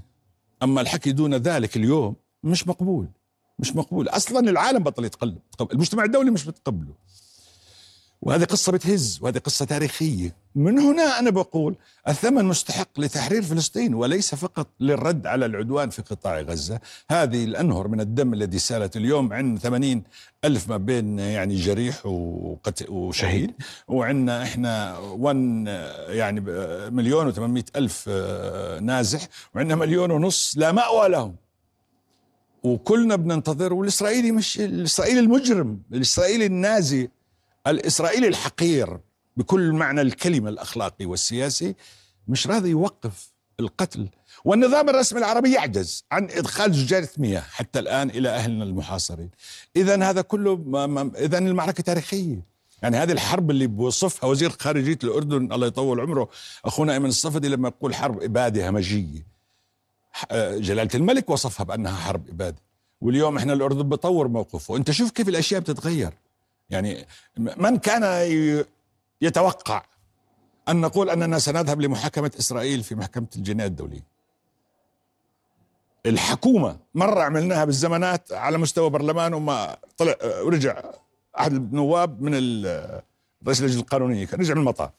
أما 0.63 0.81
الحكي 0.81 1.11
دون 1.11 1.33
ذلك 1.35 1.77
اليوم 1.77 2.15
مش 2.43 2.67
مقبول 2.67 3.07
مش 3.59 3.75
مقبول. 3.75 4.07
أصلا 4.07 4.49
العالم 4.49 4.83
بطل 4.83 5.05
يتقبل 5.05 5.37
المجتمع 5.73 6.03
الدولي 6.03 6.31
مش 6.31 6.45
بتقبله. 6.45 6.93
وهذه 8.25 8.43
قصة 8.43 8.71
بتهز 8.71 9.19
وهذه 9.21 9.37
قصة 9.37 9.65
تاريخية. 9.65 10.35
من 10.55 10.79
هنا 10.79 11.19
أنا 11.19 11.29
بقول 11.29 11.75
الثمن 12.07 12.45
مستحق 12.45 12.99
لتحرير 12.99 13.41
فلسطين 13.41 13.93
وليس 13.93 14.35
فقط 14.35 14.67
للرد 14.79 15.27
على 15.27 15.45
العدوان 15.45 15.89
في 15.89 16.01
قطاع 16.01 16.41
غزة. 16.41 16.79
هذه 17.11 17.43
الأنهر 17.43 17.87
من 17.87 18.01
الدم 18.01 18.33
الذي 18.33 18.59
سالت 18.59 18.97
اليوم 18.97 19.33
عندنا 19.33 19.59
80 19.59 20.03
ألف 20.45 20.69
ما 20.69 20.77
بين 20.77 21.19
يعني 21.19 21.55
جريح 21.55 22.05
وشهيد. 22.89 23.51
وعندنا 23.87 24.43
إحنا 24.43 24.97
ون 24.99 25.67
يعني 26.07 26.41
مليون 26.91 27.33
و800 27.33 27.63
ألف 27.75 28.05
آه، 28.07 28.79
نازح. 28.79 29.27
وعندنا 29.55 29.75
مليون 29.75 30.11
ونص 30.11 30.53
لا 30.57 30.71
مأوى 30.71 31.09
لهم. 31.09 31.35
وكلنا 32.63 33.15
بننتظر 33.15 33.73
والإسرائيلي 33.73 34.31
مش 34.31 34.59
الإسرائيلي 34.59 35.19
المجرم 35.19 35.79
الإسرائيلي 35.93 36.45
النازي 36.45 37.09
الإسرائيلي 37.67 38.27
الحقير 38.27 38.99
بكل 39.37 39.71
معنى 39.71 40.01
الكلمة 40.01 40.49
الأخلاقي 40.49 41.05
والسياسي 41.05 41.75
مش 42.27 42.47
راضي 42.47 42.69
يوقف 42.69 43.31
القتل. 43.59 44.09
والنظام 44.45 44.89
الرسمي 44.89 45.19
العربي 45.19 45.53
يعجز 45.53 46.03
عن 46.11 46.23
إدخال 46.23 46.73
زجاجة 46.73 47.09
مياه 47.17 47.39
حتى 47.41 47.79
الآن 47.79 48.09
إلى 48.09 48.29
أهلنا 48.29 48.63
المحاصرين. 48.63 49.29
إذا 49.75 50.09
هذا 50.09 50.21
كله 50.21 50.53
إذا 51.17 51.37
المعركة 51.37 51.83
تاريخية. 51.83 52.55
يعني 52.81 52.97
هذه 52.97 53.11
الحرب 53.11 53.51
اللي 53.51 53.67
بوصفها 53.67 54.29
وزير 54.29 54.49
خارجية 54.49 54.99
الأردن 55.03 55.53
الله 55.53 55.67
يطول 55.67 55.99
عمره 55.99 56.29
أخونا 56.65 56.93
أيمن 56.93 57.09
الصفدي 57.09 57.47
لما 57.47 57.67
يقول 57.67 57.95
حرب 57.95 58.23
إبادة 58.23 58.69
همجية. 58.69 59.25
جلالة 60.33 60.89
الملك 60.95 61.29
وصفها 61.29 61.63
بأنها 61.63 61.95
حرب 61.95 62.29
إبادة. 62.29 62.61
واليوم 63.01 63.37
إحنا 63.37 63.53
الأردن 63.53 63.83
بطور 63.83 64.27
موقفه. 64.27 64.77
أنت 64.77 64.91
شوف 64.91 65.11
كيف 65.11 65.29
الأشياء 65.29 65.61
بتتغير. 65.61 66.13
يعني 66.69 67.05
من 67.37 67.77
كان 67.77 68.03
يتوقع 69.21 69.85
أن 70.69 70.81
نقول 70.81 71.09
أننا 71.09 71.39
سنذهب 71.39 71.81
لمحاكمة 71.81 72.31
إسرائيل 72.39 72.83
في 72.83 72.95
محكمة 72.95 73.27
الجناية 73.35 73.67
الدولية 73.67 74.03
الحكومة 76.05 76.77
مرة 76.95 77.23
عملناها 77.23 77.65
بالزمانات 77.65 78.31
على 78.33 78.57
مستوى 78.57 78.89
برلمان 78.89 79.33
وما 79.33 79.77
طلع 79.97 80.15
ورجع 80.41 80.83
أحد 81.39 81.53
النواب 81.53 82.21
من 82.21 82.33
رئيس 83.47 83.59
اللجنة 83.61 83.79
القانونية 83.79 84.25
كان 84.25 84.39
رجع 84.39 84.53
من 84.53 84.59
المطار. 84.59 84.91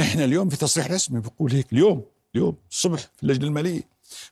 إحنا 0.00 0.24
اليوم 0.24 0.48
في 0.48 0.56
تصريح 0.56 0.90
رسمي 0.90 1.20
بقول 1.20 1.52
هيك 1.52 1.72
اليوم 1.72 2.04
اليوم 2.34 2.56
الصبح 2.70 3.00
في 3.00 3.22
اللجنة 3.22 3.46
المالية. 3.46 3.82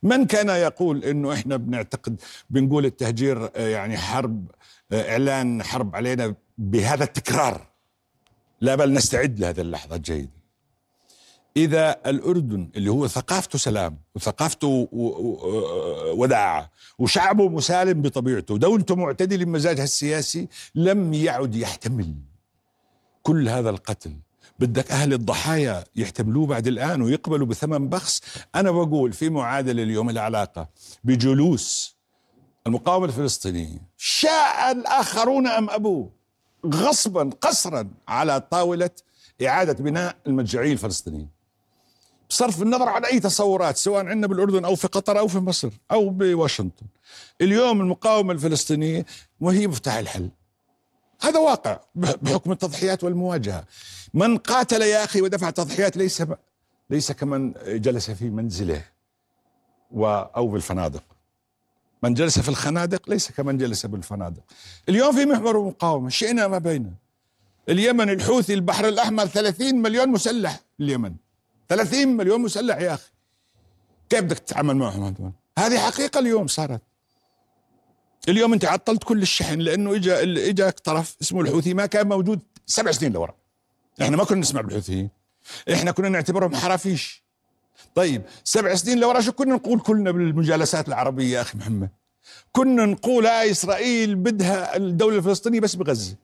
من 0.03 0.27
كان 0.27 0.49
يقول 0.49 1.05
إنه 1.05 1.33
إحنا 1.33 1.57
بنعتقد 1.57 2.21
بنقول 2.51 2.87
التهجير 2.87 3.51
يعني 3.57 3.99
حرب 3.99 4.51
إعلان 4.93 5.63
حرب 5.63 5.97
علينا 5.97 6.35
بهذا 6.59 7.05
التكرار. 7.05 7.67
لا 8.61 8.75
بل 8.75 8.93
نستعد 8.93 9.41
لهذه 9.41 9.61
اللحظة 9.61 9.97
جيدا 9.97 10.39
إذا 11.57 12.01
الأردن 12.07 12.71
اللي 12.77 12.91
هو 12.91 13.09
ثقافته 13.09 13.59
سلام 13.59 13.99
وثقافته 14.15 14.89
وداعة 16.17 16.71
وشعبه 16.99 17.49
مسالم 17.49 18.03
بطبيعته 18.03 18.55
ودولته 18.55 18.97
معتدلة 18.97 19.45
بمزاجها 19.45 19.85
السياسي 19.85 20.49
لم 20.75 21.15
يعد 21.15 21.55
يحتمل 21.55 22.15
كل 23.23 23.49
هذا 23.49 23.71
القتل. 23.71 24.13
بدك 24.59 24.91
أهل 24.93 25.13
الضحايا 25.13 25.85
يحتملوه 25.97 26.47
بعد 26.47 26.67
الآن 26.67 27.03
ويقبلوا 27.03 27.47
بثمن 27.47 27.89
بخس. 27.89 28.23
أنا 28.55 28.71
بقول 28.71 29.13
في 29.13 29.29
معادلة 29.29 29.83
اليوم 29.83 30.11
العلاقة 30.11 30.69
بجلوس 31.05 31.98
المقاومة 32.69 33.07
الفلسطينية 33.07 33.79
شاء 33.97 34.73
الآخرون 34.73 35.47
أم 35.47 35.71
أبوه 35.71 36.11
غصبا 36.67 37.31
قسرا 37.41 37.91
على 38.09 38.41
طاولة 38.41 38.91
إعادة 39.47 39.73
بناء 39.73 40.17
المرجعية 40.27 40.73
الفلسطينية. 40.73 41.29
بصرف 42.31 42.63
النظر 42.63 42.89
عن 42.89 43.05
أي 43.05 43.21
تصورات 43.21 43.77
سواء 43.77 44.07
عندنا 44.07 44.27
بالأردن 44.27 44.65
أو 44.65 44.75
في 44.75 44.89
قطر 44.89 45.19
أو 45.19 45.29
في 45.29 45.39
مصر 45.39 45.71
أو 45.91 46.09
بواشنطن. 46.11 46.87
اليوم 47.41 47.81
المقاومة 47.81 48.33
الفلسطينية 48.33 49.07
وهي 49.41 49.67
مفتاح 49.67 49.95
الحل. 49.95 50.31
هذا 51.21 51.39
واقع 51.39 51.81
بحكم 51.95 52.53
التضحيات 52.53 53.05
والمواجهة. 53.05 53.65
من 54.15 54.39
قاتل 54.39 54.83
يا 54.83 55.05
أخي 55.05 55.23
ودفع 55.23 55.51
تضحيات 55.51 55.97
ليس 55.97 56.23
ليس 56.91 57.13
كمن 57.13 57.53
جلس 57.67 58.11
في 58.11 58.31
منزله 58.31 58.85
أو 60.37 60.49
بالفنادق. 60.49 61.03
من 62.03 62.15
جلس 62.15 62.39
في 62.39 62.49
الخنادق 62.49 63.11
ليس 63.11 63.33
كمن 63.33 63.59
جلس 63.59 63.87
بالفنادق. 63.87 64.43
اليوم 64.89 65.13
في 65.13 65.25
محور 65.25 65.67
مقاومة 65.67 66.09
شئنا 66.09 66.49
ما 66.49 66.59
بينه 66.59 66.93
اليمن 67.69 68.11
الحوثي 68.11 68.55
البحر 68.55 68.89
الأحمر 68.89 69.27
30 69.27 69.75
مليون 69.75 70.09
مسلح. 70.09 70.61
اليمن 70.81 71.15
30 71.69 72.09
مليون 72.09 72.41
مسلح 72.41 72.77
يا 72.77 72.95
أخي. 72.95 73.11
كيف 74.11 74.21
بدك 74.21 74.39
تتعامل 74.39 74.77
معهم 74.77 75.33
هذه 75.59 75.79
حقيقة 75.79 76.19
اليوم 76.21 76.47
صارت. 76.47 76.83
اليوم 78.29 78.53
أنت 78.53 78.65
عطلت 78.65 79.05
كل 79.05 79.23
الشحن 79.23 79.59
لأنه 79.59 79.95
اجى 79.95 80.15
إجاك 80.51 80.81
طرف 80.81 81.17
اسمه 81.23 81.41
الحوثي 81.41 81.75
ما 81.75 81.87
كان 81.87 82.09
موجود 82.09 82.41
سبع 82.67 82.93
سنين 82.93 83.13
لورا. 83.13 83.35
إحنا 84.03 84.17
ما 84.17 84.25
كنا 84.25 84.41
نسمع 84.41 84.61
بالحوثيين. 84.61 85.11
إحنا 85.73 85.91
كنا 85.91 86.09
نعتبرهم 86.09 86.55
حرافيش. 86.55 87.28
طيب 87.95 88.23
سبع 88.45 88.75
سنين 88.75 89.01
لورا 89.01 89.21
شو 89.21 89.33
كنا 89.33 89.55
نقول 89.55 89.81
كلنا 89.81 90.11
بالمجالسات 90.11 90.89
العربية 90.89 91.37
يا 91.37 91.41
أخي 91.41 91.59
محمد؟ 91.59 91.89
كنا 92.53 92.87
نقول 92.87 93.27
آه 93.27 93.51
إسرائيل 93.51 94.15
بدها 94.15 94.77
الدولة 94.77 95.17
الفلسطينية 95.17 95.61
بس 95.61 95.75
بغزة. 95.75 96.17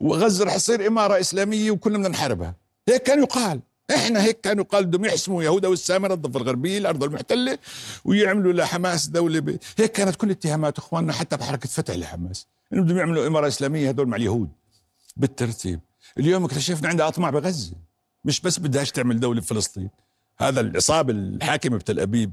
وغزة 0.00 0.44
رح 0.44 0.56
تصير 0.56 0.86
إمارة 0.86 1.20
إسلامية 1.20 1.70
وكنا 1.70 1.98
بدنا 1.98 2.08
نحاربها. 2.08 2.54
هيك 2.88 3.02
كان 3.02 3.22
يقال. 3.22 3.60
إحنا 3.94 4.22
هيك 4.22 4.40
كانوا 4.40 4.64
قال 4.64 4.86
بدهم 4.86 5.04
يحسموا 5.04 5.42
يهودا 5.42 5.68
والسامرة 5.68 6.14
الضفة 6.14 6.40
الغربية 6.40 6.78
الأرض 6.78 7.04
المحتلة 7.04 7.58
ويعملوا 8.04 8.52
لحماس 8.52 9.06
دولة 9.06 9.40
ب... 9.40 9.58
هيك 9.78 9.92
كانت 9.92 10.16
كل 10.16 10.30
اتهامات 10.30 10.78
إخواننا 10.78 11.12
حتى 11.12 11.36
بحركة 11.36 11.68
فتح 11.68 11.94
لحماس. 11.94 12.46
انهم 12.72 12.84
بدهم 12.84 12.98
يعملوا 12.98 13.26
إمارة 13.26 13.48
إسلامية 13.48 13.88
هدول 13.88 14.08
مع 14.08 14.16
اليهود. 14.16 14.48
بالترتيب. 15.16 15.80
اليوم 16.18 16.44
اكتشفنا 16.44 16.88
عندها 16.88 17.08
أطماع 17.08 17.30
بغزة. 17.30 17.72
مش 18.24 18.40
بس 18.40 18.58
بدهاش 18.58 18.90
تعمل 18.90 19.20
دولة 19.20 19.40
بفلسطين. 19.40 19.90
هذا 20.40 20.60
العصابة 20.60 21.12
الحاكمة 21.12 21.76
بتل 21.76 22.00
أبيب 22.00 22.32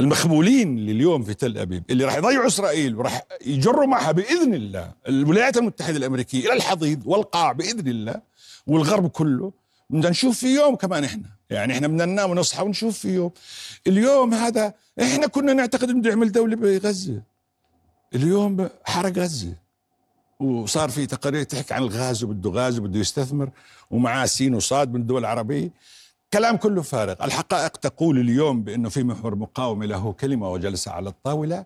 المخبولين 0.00 0.78
اللي 0.78 0.92
اليوم 0.92 1.22
في 1.22 1.34
تل 1.34 1.58
أبيب 1.58 1.82
اللي 1.90 2.04
راح 2.04 2.16
يضيعوا 2.16 2.46
إسرائيل 2.46 2.96
وراح 2.96 3.22
يجروا 3.46 3.86
معها 3.86 4.12
بإذن 4.12 4.54
الله. 4.54 4.92
الولايات 5.08 5.56
المتحدة 5.56 5.96
الأمريكية 5.96 6.46
إلى 6.46 6.52
الحضيض 6.52 7.02
والقاع 7.06 7.52
بإذن 7.52 7.88
الله 7.88 8.22
والغرب 8.66 9.08
كله. 9.08 9.52
بدنا 9.90 10.10
نشوف 10.10 10.38
في 10.38 10.54
يوم 10.54 10.76
كمان 10.76 11.04
إحنا. 11.04 11.28
يعني 11.50 11.72
إحنا 11.72 11.88
بدنا 11.88 12.04
ننام 12.04 12.30
ونصحى 12.30 12.62
ونشوف 12.62 12.98
في 12.98 13.08
يوم. 13.08 13.30
اليوم 13.86 14.34
هذا 14.34 14.74
إحنا 15.02 15.26
كنا 15.26 15.52
نعتقد 15.52 15.90
إنه 15.90 16.08
يعمل 16.08 16.32
دولة 16.32 16.56
بغزة. 16.56 17.22
اليوم 18.14 18.68
حرق 18.84 19.18
غزة. 19.18 19.54
وصار 20.42 20.88
في 20.88 21.06
تقارير 21.06 21.42
تحكي 21.42 21.74
عن 21.74 21.82
الغاز 21.82 22.24
وبده 22.24 22.50
غاز 22.50 22.78
وبده 22.78 23.00
يستثمر 23.00 23.50
ومعاه 23.90 24.26
سين 24.26 24.54
وصاد 24.54 24.92
من 24.92 25.00
الدول 25.00 25.20
العربية. 25.20 25.70
كلام 26.32 26.56
كله 26.56 26.82
فارغ. 26.82 27.24
الحقائق 27.24 27.68
تقول 27.68 28.18
اليوم 28.18 28.62
بأنه 28.62 28.88
في 28.88 29.02
محور 29.02 29.34
مقاومة 29.34 29.86
له 29.86 30.12
كلمة 30.12 30.52
وجلس 30.52 30.88
على 30.88 31.08
الطاولة 31.08 31.64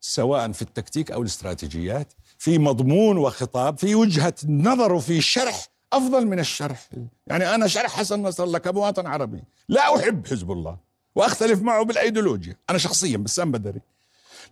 سواء 0.00 0.52
في 0.52 0.62
التكتيك 0.62 1.10
أو 1.10 1.22
الاستراتيجيات. 1.22 2.12
في 2.38 2.58
مضمون 2.58 3.16
وخطاب 3.16 3.78
في 3.78 3.94
وجهة 3.94 4.34
نظر 4.48 4.92
وفي 4.92 5.20
شرح 5.20 5.66
أفضل 5.92 6.26
من 6.26 6.38
الشرح. 6.38 6.88
يعني 7.26 7.54
أنا 7.54 7.66
شرح 7.66 7.90
حسن 7.90 8.22
نصر 8.22 8.44
الله 8.44 8.58
كمواطن 8.58 9.06
عربي 9.06 9.42
لا 9.68 9.96
أحب 9.96 10.26
حزب 10.26 10.52
الله 10.52 10.76
وأختلف 11.14 11.62
معه 11.62 11.84
بالأيديولوجيا. 11.84 12.56
أنا 12.70 12.78
شخصيا 12.78 13.16
بسام 13.16 13.52
بدري. 13.52 13.80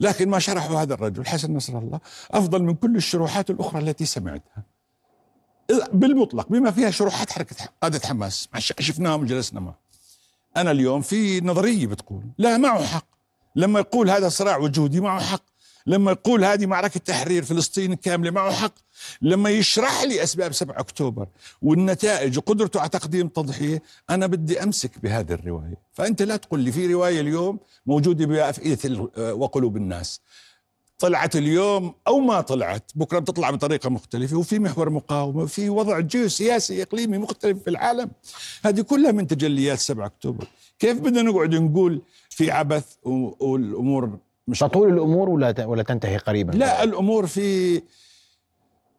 لكن 0.01 0.29
ما 0.29 0.39
شرحه 0.39 0.83
هذا 0.83 0.95
الرجل 0.95 1.27
حسن 1.27 1.55
نصر 1.55 1.79
الله 1.79 2.01
أفضل 2.31 2.63
من 2.63 2.75
كل 2.75 2.97
الشروحات 2.97 3.51
الأخرى 3.51 3.83
التي 3.83 4.07
سمعتها. 4.07 4.63
بالمطلق 5.93 6.49
بما 6.49 6.71
فيها 6.71 6.91
شروحات 6.91 7.31
حركة 7.31 7.57
قادة 7.83 8.09
حماس 8.09 8.49
شفناهم 8.59 9.21
وجلسنا 9.21 9.61
معه. 9.61 9.79
أنا 10.57 10.71
اليوم 10.71 11.03
في 11.03 11.41
نظرية 11.41 11.87
بتقول 11.87 12.23
لا 12.39 12.57
معه 12.57 12.85
حق. 12.85 13.07
لما 13.57 13.81
يقول 13.81 14.11
هذا 14.11 14.29
صراع 14.29 14.57
وجودي 14.57 15.01
معه 15.01 15.21
حق. 15.21 15.43
لما 15.87 16.11
يقول 16.11 16.45
هذه 16.45 16.67
معركة 16.67 17.01
تحرير 17.01 17.45
فلسطين 17.45 17.95
كاملة 17.95 18.31
معه 18.31 18.53
حق 18.53 18.75
لما 19.23 19.51
يشرح 19.51 20.03
لي 20.03 20.23
أسباب 20.23 20.53
7 20.53 20.81
أكتوبر 20.81 21.27
والنتائج 21.63 22.39
وقدرته 22.39 22.81
على 22.81 22.89
تقديم 22.89 23.29
تضحية 23.29 23.83
أنا 24.11 24.27
بدي 24.27 24.63
أمسك 24.63 24.99
بهذه 25.03 25.33
الرواية. 25.33 25.81
فأنت 25.93 26.23
لا 26.23 26.37
تقول 26.37 26.61
لي 26.61 26.73
في 26.73 26.95
رواية 26.95 27.21
اليوم 27.21 27.59
موجودة 27.87 28.27
بأفئدة 28.27 29.11
وقلوب 29.35 29.77
الناس. 29.77 30.21
طلعت 30.99 31.37
اليوم 31.37 31.95
أو 32.07 32.21
ما 32.21 32.41
طلعت 32.41 32.91
بكرة 32.95 33.19
بتطلع 33.19 33.51
بطريقة 33.51 33.91
مختلفة 33.91 34.37
وفي 34.37 34.59
محور 34.59 34.91
مقاومة 34.91 35.43
وفي 35.43 35.71
وضع 35.71 36.01
جيوسياسي 36.01 36.83
إقليمي 36.83 37.19
مختلف 37.19 37.63
في 37.63 37.71
العالم. 37.71 38.11
هذه 38.65 38.81
كلها 38.81 39.13
من 39.13 39.27
تجليات 39.27 39.79
7 39.79 40.07
أكتوبر. 40.07 40.47
كيف 40.79 41.01
بدنا 41.01 41.23
نقعد 41.23 41.55
نقول 41.55 42.03
في 42.31 42.51
عبث 42.51 42.85
والأمور 43.05 44.19
مش 44.49 44.59
تطول 44.59 44.93
الأمور 44.93 45.29
ولا 45.29 45.65
ولا 45.65 45.83
تنتهي 45.83 46.17
قريبا؟ 46.17 46.53
لا 46.53 46.83
الأمور 46.83 47.27
في 47.27 47.83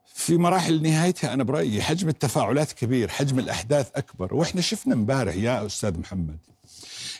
في 0.05 0.37
مراحل 0.37 0.81
نهايتها 0.81 1.33
أنا 1.33 1.43
برأيي 1.43 1.81
حجم 1.81 2.09
التفاعلات 2.09 2.71
كبير 2.71 3.07
حجم 3.07 3.39
الأحداث 3.39 3.91
أكبر 3.95 4.33
وإحنا 4.33 4.61
شفنا 4.61 4.93
امبارح 4.93 5.35
يا 5.35 5.65
أستاذ 5.65 5.99
محمد 5.99 6.37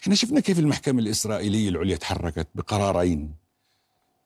إحنا 0.04 0.16
شفنا 0.16 0.40
كيف 0.40 0.60
المحكمة 0.60 1.00
الإسرائيلية 1.00 1.70
العليا 1.70 1.96
تحركت 1.96 2.48
بقرارين 2.56 3.32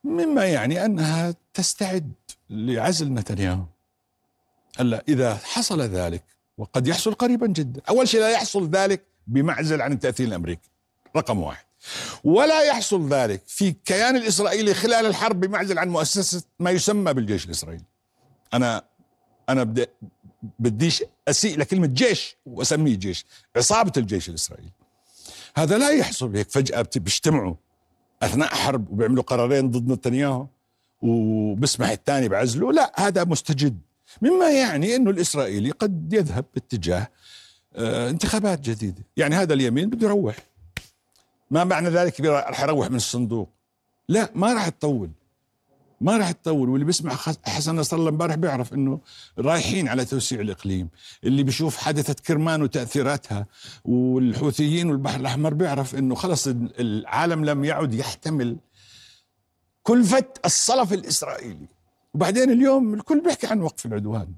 مما 0.04 0.44
يعني 0.44 0.84
أنها 0.84 1.34
تستعد 1.54 2.12
لعزل 2.50 3.14
نتنياهو. 3.14 3.64
هلأ 4.78 5.04
إذا 5.08 5.34
حصل 5.34 5.80
ذلك 5.80 6.24
وقد 6.58 6.86
يحصل 6.86 7.14
قريبا 7.14 7.46
جدا. 7.46 7.80
أول 7.88 8.08
شيء 8.08 8.20
لا 8.20 8.30
يحصل 8.30 8.68
ذلك 8.68 9.02
بمعزل 9.26 9.80
عن 9.80 9.92
التأثير 9.92 10.26
الأمريكي. 10.26 10.70
رقم 11.16 11.40
واحد. 11.40 11.64
ولا 12.24 12.62
يحصل 12.62 13.08
ذلك 13.08 13.42
في 13.46 13.68
الكيان 13.68 14.16
الإسرائيلي 14.16 14.74
خلال 14.74 15.06
الحرب 15.06 15.40
بمعزل 15.40 15.78
عن 15.78 15.88
مؤسسة 15.88 16.42
ما 16.58 16.70
يسمى 16.70 17.14
بالجيش 17.14 17.46
الإسرائيلي. 17.46 17.84
أنا 18.54 18.84
أنا 19.48 19.64
بدي 19.64 19.86
بديش 20.58 21.04
أسيء 21.28 21.58
لكلمة 21.58 21.86
جيش 21.86 22.36
وأسميه 22.46 22.96
جيش 22.96 23.26
عصابة 23.56 23.92
الجيش 23.96 24.28
الإسرائيلي. 24.28 24.70
هذا 25.56 25.78
لا 25.78 25.90
يحصل 25.90 26.36
هيك 26.36 26.50
فجأة 26.50 26.86
بيجتمعوا 26.96 27.54
أثناء 28.22 28.48
حرب 28.48 28.90
وبيعملوا 28.92 29.22
قرارين 29.22 29.70
ضد 29.70 29.92
نتنياهو 29.92 30.46
وبسمح 31.02 31.88
الثاني 31.88 32.28
بعزله. 32.28 32.72
لا 32.72 32.92
هذا 32.96 33.24
مستجد. 33.24 33.78
مما 34.22 34.50
يعني 34.50 34.96
إنه 34.96 35.10
الإسرائيلي 35.10 35.70
قد 35.70 36.12
يذهب 36.12 36.44
باتجاه 36.54 37.08
آه 37.76 38.10
انتخابات 38.10 38.60
جديدة. 38.60 39.04
يعني 39.16 39.34
هذا 39.34 39.54
اليمين 39.54 39.90
بده 39.90 40.06
يروح. 40.06 40.36
ما 41.52 41.64
معنى 41.64 41.88
ذلك 41.88 42.20
راح 42.20 42.62
يروح 42.62 42.90
من 42.90 42.96
الصندوق. 42.96 43.50
لا 44.08 44.30
ما 44.34 44.54
راح 44.54 44.68
تطول. 44.68 45.10
ما 46.00 46.16
راح 46.16 46.30
تطول. 46.30 46.68
واللي 46.68 46.84
بيسمع 46.84 47.14
حسن 47.44 47.76
نصر 47.76 47.96
الله 47.96 48.08
امبارح 48.08 48.34
بيعرف 48.34 48.74
إنه 48.74 49.00
رايحين 49.38 49.88
على 49.88 50.04
توسيع 50.04 50.40
الإقليم. 50.40 50.88
اللي 51.24 51.42
بيشوف 51.42 51.76
حادثة 51.76 52.14
كرمان 52.26 52.62
وتأثيراتها. 52.62 53.46
والحوثيين 53.84 54.90
والبحر 54.90 55.20
الأحمر 55.20 55.54
بيعرف 55.54 55.94
إنه 55.94 56.14
خلص 56.14 56.48
العالم 56.80 57.44
لم 57.44 57.64
يعد 57.64 57.94
يحتمل 57.94 58.56
كلفه 59.82 60.24
الصلف 60.44 60.92
الإسرائيلي. 60.92 61.68
وبعدين 62.14 62.50
اليوم 62.50 62.94
الكل 62.94 63.20
بيحكي 63.20 63.46
عن 63.46 63.60
وقف 63.60 63.86
العدوان 63.86 64.32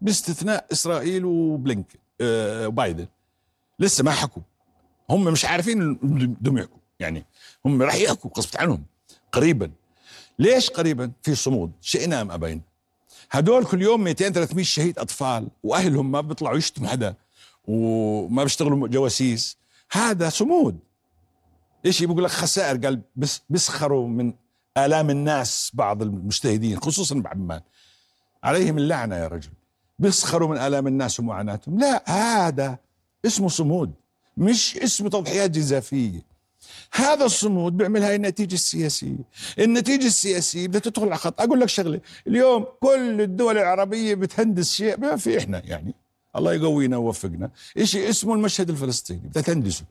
باستثناء 0.00 0.66
إسرائيل 0.72 1.24
وبلينكن 1.24 1.98
آه 2.20 2.68
وبايدن 2.68 3.06
لسه 3.78 4.04
ما 4.04 4.10
حكوا. 4.10 4.42
هم 5.10 5.24
مش 5.24 5.44
عارفين 5.44 5.94
بدهم 5.94 6.58
يحكوا 6.58 6.78
يعني 7.00 7.24
هم 7.64 7.82
راح 7.82 7.94
يحكوا 7.94 8.30
غصب 8.38 8.58
عنهم. 8.58 8.84
قريبا. 9.32 9.70
ليش 10.38 10.70
قريبا؟ 10.70 11.12
في 11.22 11.34
صمود. 11.34 11.72
شئنا 11.80 12.20
أم 12.20 12.30
أبينا. 12.30 12.60
هدول 13.30 13.64
كل 13.64 13.82
يوم 13.82 14.04
200 14.04 14.28
300 14.28 14.64
شهيد 14.64 14.98
أطفال 14.98 15.48
وأهلهم 15.62 16.12
ما 16.12 16.20
بيطلعوا 16.20 16.56
يشتموا 16.56 16.88
حدا 16.88 17.14
وما 17.68 18.42
بيشتغلوا 18.42 18.88
جواسيس. 18.88 19.56
هذا 19.90 20.28
صمود. 20.28 20.78
إيش 21.86 22.02
بيقول 22.02 22.24
لك؟ 22.24 22.30
خسائر. 22.30 22.76
قال 22.76 23.00
بس 23.16 23.42
بيسخروا 23.50 24.08
من 24.08 24.34
آلام 24.76 25.10
الناس 25.10 25.70
بعض 25.74 26.02
المجتهدين 26.02 26.80
خصوصا 26.80 27.14
بعمان 27.14 27.60
عليهم 28.44 28.78
اللعنة 28.78 29.16
يا 29.16 29.28
رجل. 29.28 29.50
بيسخروا 29.98 30.48
من 30.48 30.58
آلام 30.58 30.86
الناس 30.86 31.20
ومعاناتهم. 31.20 31.78
لا 31.78 32.10
هذا 32.10 32.78
اسمه 33.26 33.48
صمود. 33.48 33.92
مش 34.36 34.76
اسمه 34.76 35.08
تضحيات 35.10 35.50
جزافيه 35.50 36.36
هذا 36.92 37.24
الصمود 37.24 37.76
بيعمل 37.76 38.02
هاي 38.02 38.16
النتيجة 38.16 38.54
السياسية. 38.54 39.16
النتيجة 39.58 40.06
السياسية 40.06 40.68
بدها 40.68 40.80
تدخل 40.80 41.06
على 41.06 41.16
خط. 41.16 41.40
أقول 41.40 41.60
لك 41.60 41.68
شغلة 41.68 42.00
اليوم 42.26 42.66
كل 42.80 43.20
الدول 43.20 43.58
العربية 43.58 44.14
بتهندس 44.14 44.72
شيء. 44.72 45.00
ما 45.00 45.16
في 45.16 45.38
إحنا 45.38 45.62
يعني. 45.64 45.94
الله 46.36 46.54
يقوينا 46.54 46.96
ويوفقنا. 46.96 47.50
شيء 47.82 48.08
اسمه 48.08 48.34
المشهد 48.34 48.70
الفلسطيني. 48.70 49.20
بدها 49.20 49.42
تهندسه. 49.42 49.84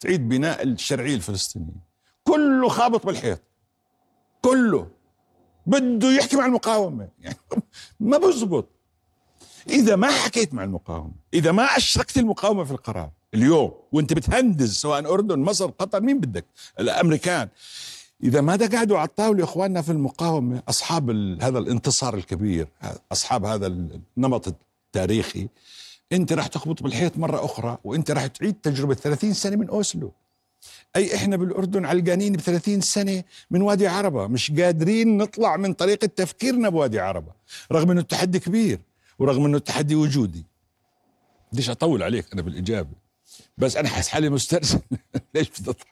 تعيد 0.00 0.28
بناء 0.28 0.62
الشرعية 0.62 1.14
الفلسطينية. 1.14 1.90
كله 2.24 2.68
خابط 2.68 3.06
بالحيط. 3.06 3.40
كله. 4.42 4.88
بده 5.66 6.12
يحكي 6.12 6.36
مع 6.36 6.46
المقاومة. 6.46 7.08
يعني 7.20 7.36
ما 8.00 8.18
بزبط. 8.18 8.68
إذا 9.68 9.96
ما 9.96 10.10
حكيت 10.10 10.54
مع 10.54 10.64
المقاومة 10.64 11.12
إذا 11.34 11.52
ما 11.52 11.64
أشركت 11.64 12.18
المقاومة 12.18 12.64
في 12.64 12.70
القرار 12.70 13.10
اليوم 13.34 13.72
وانت 13.92 14.12
بتهندز 14.12 14.74
سواء 14.74 15.12
أردن 15.12 15.38
مصر 15.38 15.66
قطر 15.66 16.00
مين 16.00 16.20
بدك؟ 16.20 16.44
الأمريكان. 16.80 17.48
إذا 18.22 18.40
ما 18.40 18.56
قعدوا 18.56 18.98
على 18.98 19.08
الطاولة 19.08 19.44
إخواننا 19.44 19.82
في 19.82 19.92
المقاومة؟ 19.92 20.62
أصحاب 20.68 21.10
هذا 21.42 21.58
الانتصار 21.58 22.14
الكبير 22.14 22.68
أصحاب 23.12 23.44
هذا 23.44 23.66
النمط 23.66 24.48
التاريخي. 24.48 25.48
أنت 26.12 26.32
راح 26.32 26.46
تخبط 26.46 26.82
بالحيط 26.82 27.18
مرة 27.18 27.44
أخرى 27.44 27.78
وأنت 27.84 28.10
راح 28.10 28.26
تعيد 28.26 28.54
تجربة 28.54 28.94
30 28.94 29.32
سنة 29.32 29.56
من 29.56 29.68
أوسلو. 29.68 30.12
أي 30.96 31.14
إحنا 31.14 31.36
بالأردن 31.36 31.84
علقانين 31.84 32.32
ب 32.32 32.40
30 32.40 32.80
سنة 32.80 33.24
من 33.50 33.62
وادي 33.62 33.88
عربة 33.88 34.26
مش 34.26 34.50
قادرين 34.50 35.16
نطلع 35.16 35.56
من 35.56 35.72
طريقة 35.72 36.06
تفكيرنا 36.06 36.68
بوادي 36.68 37.00
عربة 37.00 37.32
رغم 37.72 37.90
إنه 37.90 38.00
التحدي 38.00 38.38
كبير 38.38 38.80
ورغم 39.18 39.44
إنه 39.44 39.56
التحدي 39.56 39.94
وجودي. 39.94 40.44
ليش 41.52 41.70
أطول 41.70 42.02
عليك 42.02 42.32
أنا 42.32 42.42
بالإجابة؟ 42.42 42.99
بس 43.58 43.76
أنا 43.76 43.88
حاسس 43.88 44.08
حالي 44.08 44.28
مسترسل. 44.30 44.80
ليش 45.34 45.48
بتضحك؟ 45.48 45.86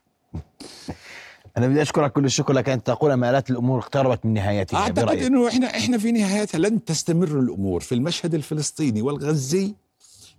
أنا 1.57 1.69
بدي 1.69 1.83
أشكرك 1.83 2.13
كل 2.13 2.25
الشكر 2.25 2.53
لك. 2.53 2.69
أنت 2.69 2.87
تقول 2.87 3.11
امالات 3.11 3.51
الأمور 3.51 3.79
اقتربت 3.79 4.27
من 4.27 4.35
نهايتها. 4.35 4.81
أعتقد 4.81 5.05
برأيك. 5.05 5.23
إنه 5.23 5.49
إحنا 5.49 5.67
إحنا 5.67 5.99
في 5.99 6.13
نهايتها 6.13 6.59
لن 6.59 6.85
تستمر 6.85 7.39
الأمور 7.41 7.81
في 7.81 7.95
المشهد 7.95 8.35
الفلسطيني 8.35 9.03
والغزي 9.03 9.75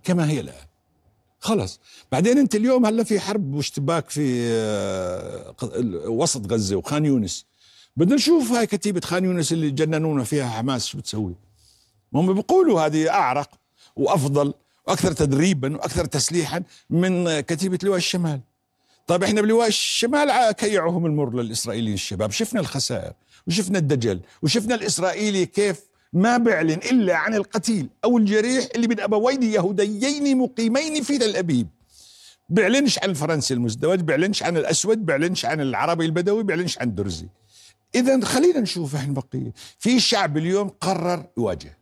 كما 0.03 0.29
هي 0.29 0.39
الآن. 0.39 0.65
خلص 1.39 1.79
بعدين 2.11 2.37
أنت 2.37 2.55
اليوم 2.55 2.85
هلا 2.85 3.03
في 3.03 3.19
حرب 3.19 3.53
واشتباك 3.55 4.09
في 4.09 4.49
آه، 4.51 5.55
وسط 6.07 6.51
غزة 6.51 6.75
وخان 6.75 7.05
يونس. 7.05 7.45
بدنا 7.97 8.15
نشوف 8.15 8.51
هاي 8.51 8.67
كتيبة 8.67 9.01
خان 9.01 9.25
يونس 9.25 9.51
اللي 9.51 9.71
جننونا 9.71 10.23
فيها 10.23 10.49
حماس 10.49 10.85
شو 10.85 10.97
بتسوي. 10.97 11.35
هم 12.13 12.33
بيقولوا 12.33 12.81
هذه 12.81 13.09
أعرق 13.09 13.49
وأفضل 13.95 14.53
وأكثر 14.89 15.11
تدريبا 15.11 15.75
وأكثر 15.75 16.05
تسليحا 16.05 16.63
من 16.89 17.39
كتيبة 17.39 17.79
لواء 17.83 17.97
الشمال. 17.97 18.39
طيب 19.07 19.23
إحنا 19.23 19.41
بلواء 19.41 19.67
الشمال 19.67 20.51
كيعوهم 20.51 21.05
المر 21.05 21.41
للإسرائيليين 21.41 21.93
الشباب؟ 21.93 22.31
شفنا 22.31 22.59
الخسائر 22.59 23.13
وشفنا 23.47 23.79
الدجل 23.79 24.19
وشفنا 24.41 24.75
الإسرائيلي 24.75 25.45
كيف 25.45 25.79
ما 26.13 26.37
بيعلن 26.37 26.79
إلا 26.91 27.15
عن 27.15 27.33
القتيل 27.33 27.89
أو 28.03 28.17
الجريح 28.17 28.67
اللي 28.75 28.87
من 28.87 28.99
أبوين 28.99 29.43
يهوديين 29.43 30.37
مقيمين 30.37 31.03
في 31.03 31.17
تل 31.17 31.35
أبيب. 31.35 31.67
بيعلنش 32.49 32.99
عن 32.99 33.09
الفرنسي 33.09 33.53
المزدوج 33.53 33.99
بيعلنش 33.99 34.43
عن 34.43 34.57
الأسود 34.57 35.05
بيعلنش 35.05 35.45
عن 35.45 35.61
العربي 35.61 36.05
البدوي 36.05 36.43
بيعلنش 36.43 36.79
عن 36.79 36.87
الدرزي. 36.87 37.27
اذا 37.95 38.25
خلينا 38.25 38.59
نشوف 38.59 38.95
إحنا 38.95 39.13
بقية. 39.13 39.53
في 39.79 39.99
شعب 39.99 40.37
اليوم 40.37 40.69
قرر 40.69 41.25
يواجه. 41.37 41.78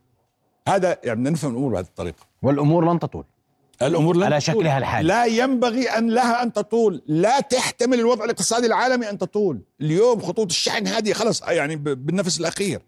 هذا 0.68 0.98
يعني 1.04 1.20
بدنا 1.20 1.30
نفهم 1.30 1.50
الأمور 1.50 1.72
بهذه 1.72 1.84
الطريقة. 1.84 2.26
والأمور 2.42 2.92
لن 2.92 2.98
تطول. 2.98 3.24
الأمور 3.82 4.16
لن 4.16 4.22
على 4.22 4.40
تطول. 4.40 4.54
شكلها 4.54 4.78
الحالي. 4.78 5.08
لا 5.08 5.24
ينبغي 5.24 5.88
أن 5.88 6.10
لها 6.10 6.42
أن 6.42 6.52
تطول. 6.52 7.02
لا 7.06 7.40
تحتمل 7.40 8.00
الوضع 8.00 8.24
الاقتصادي 8.24 8.66
العالمي 8.66 9.10
أن 9.10 9.18
تطول. 9.18 9.60
اليوم 9.80 10.22
خطوط 10.22 10.50
الشحن 10.50 10.86
هذه 10.86 11.12
خلص 11.12 11.42
يعني 11.42 11.76
بالنفس 11.76 12.40
الأخير. 12.40 12.80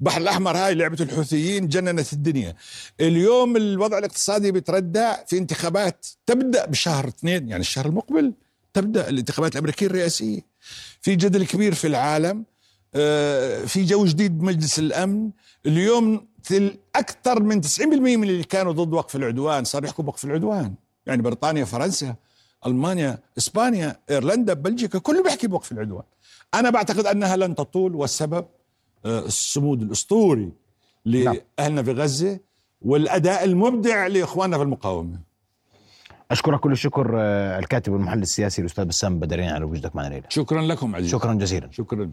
البحر 0.00 0.20
الأحمر 0.20 0.56
هاي 0.56 0.74
لعبة 0.74 0.96
الحوثيين 1.00 1.68
جننت 1.68 2.12
الدنيا. 2.12 2.54
اليوم 3.00 3.56
الوضع 3.56 3.98
الاقتصادي 3.98 4.52
بيتردى 4.52 5.12
في 5.26 5.38
انتخابات 5.38 6.06
تبدأ 6.26 6.66
بشهر 6.66 7.08
اثنين 7.08 7.48
يعني 7.48 7.60
الشهر 7.60 7.86
المقبل 7.86 8.32
تبدأ 8.74 9.08
الانتخابات 9.08 9.52
الأمريكية 9.52 9.86
الرئاسية. 9.86 10.40
في 11.00 11.16
جدل 11.16 11.46
كبير 11.46 11.74
في 11.74 11.86
العالم 11.86 12.44
آه، 12.94 13.64
في 13.64 13.84
جو 13.84 14.04
جديد 14.04 14.38
بمجلس 14.38 14.78
الأمن. 14.78 15.30
اليوم 15.66 16.26
أكثر 16.96 17.42
من 17.42 17.62
90% 17.62 17.80
من 17.80 18.24
اللي 18.24 18.44
كانوا 18.44 18.72
ضد 18.72 18.92
وقف 18.92 19.16
العدوان. 19.16 19.64
صار 19.64 19.84
يحكوا 19.84 20.04
بوقف 20.04 20.24
العدوان. 20.24 20.74
يعني 21.06 21.22
بريطانيا 21.22 21.64
فرنسا 21.64 22.14
ألمانيا 22.66 23.18
إسبانيا 23.38 23.96
إيرلندا 24.10 24.52
بلجيكا 24.54 24.98
كله 24.98 25.22
بيحكي 25.22 25.46
بوقف 25.46 25.72
العدوان. 25.72 26.04
أنا 26.54 26.70
بعتقد 26.70 27.06
أنها 27.06 27.36
لن 27.36 27.54
تطول 27.54 27.94
والسبب 27.94 28.46
آه، 29.06 29.18
الصمود 29.18 29.82
الأسطوري 29.82 30.52
نعم. 31.06 31.36
لأهلنا 31.58 31.82
في 31.82 31.92
غزة 31.92 32.40
والأداء 32.82 33.44
المبدع 33.44 34.06
لإخواننا 34.06 34.56
في 34.56 34.62
المقاومة. 34.62 35.20
أشكرك 36.30 36.60
كل 36.60 36.72
الشكر 36.72 37.14
آه، 37.18 37.58
الكاتب 37.58 37.92
والمحلل 37.92 38.22
السياسي 38.22 38.60
الأستاذ 38.62 38.84
بسام 38.84 39.18
بدرين 39.20 39.48
على 39.48 39.64
وجودك 39.64 39.96
معنا 39.96 40.08
ليلى. 40.08 40.26
شكرا 40.28 40.62
لكم 40.62 40.96
عزيزي. 40.96 41.12
شكرا 41.12 41.34
جزيلا. 41.34 41.68
شكرا. 41.70 42.10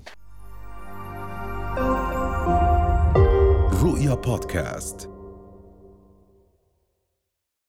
رؤيا 3.83 4.13
بودكاست. 4.13 5.12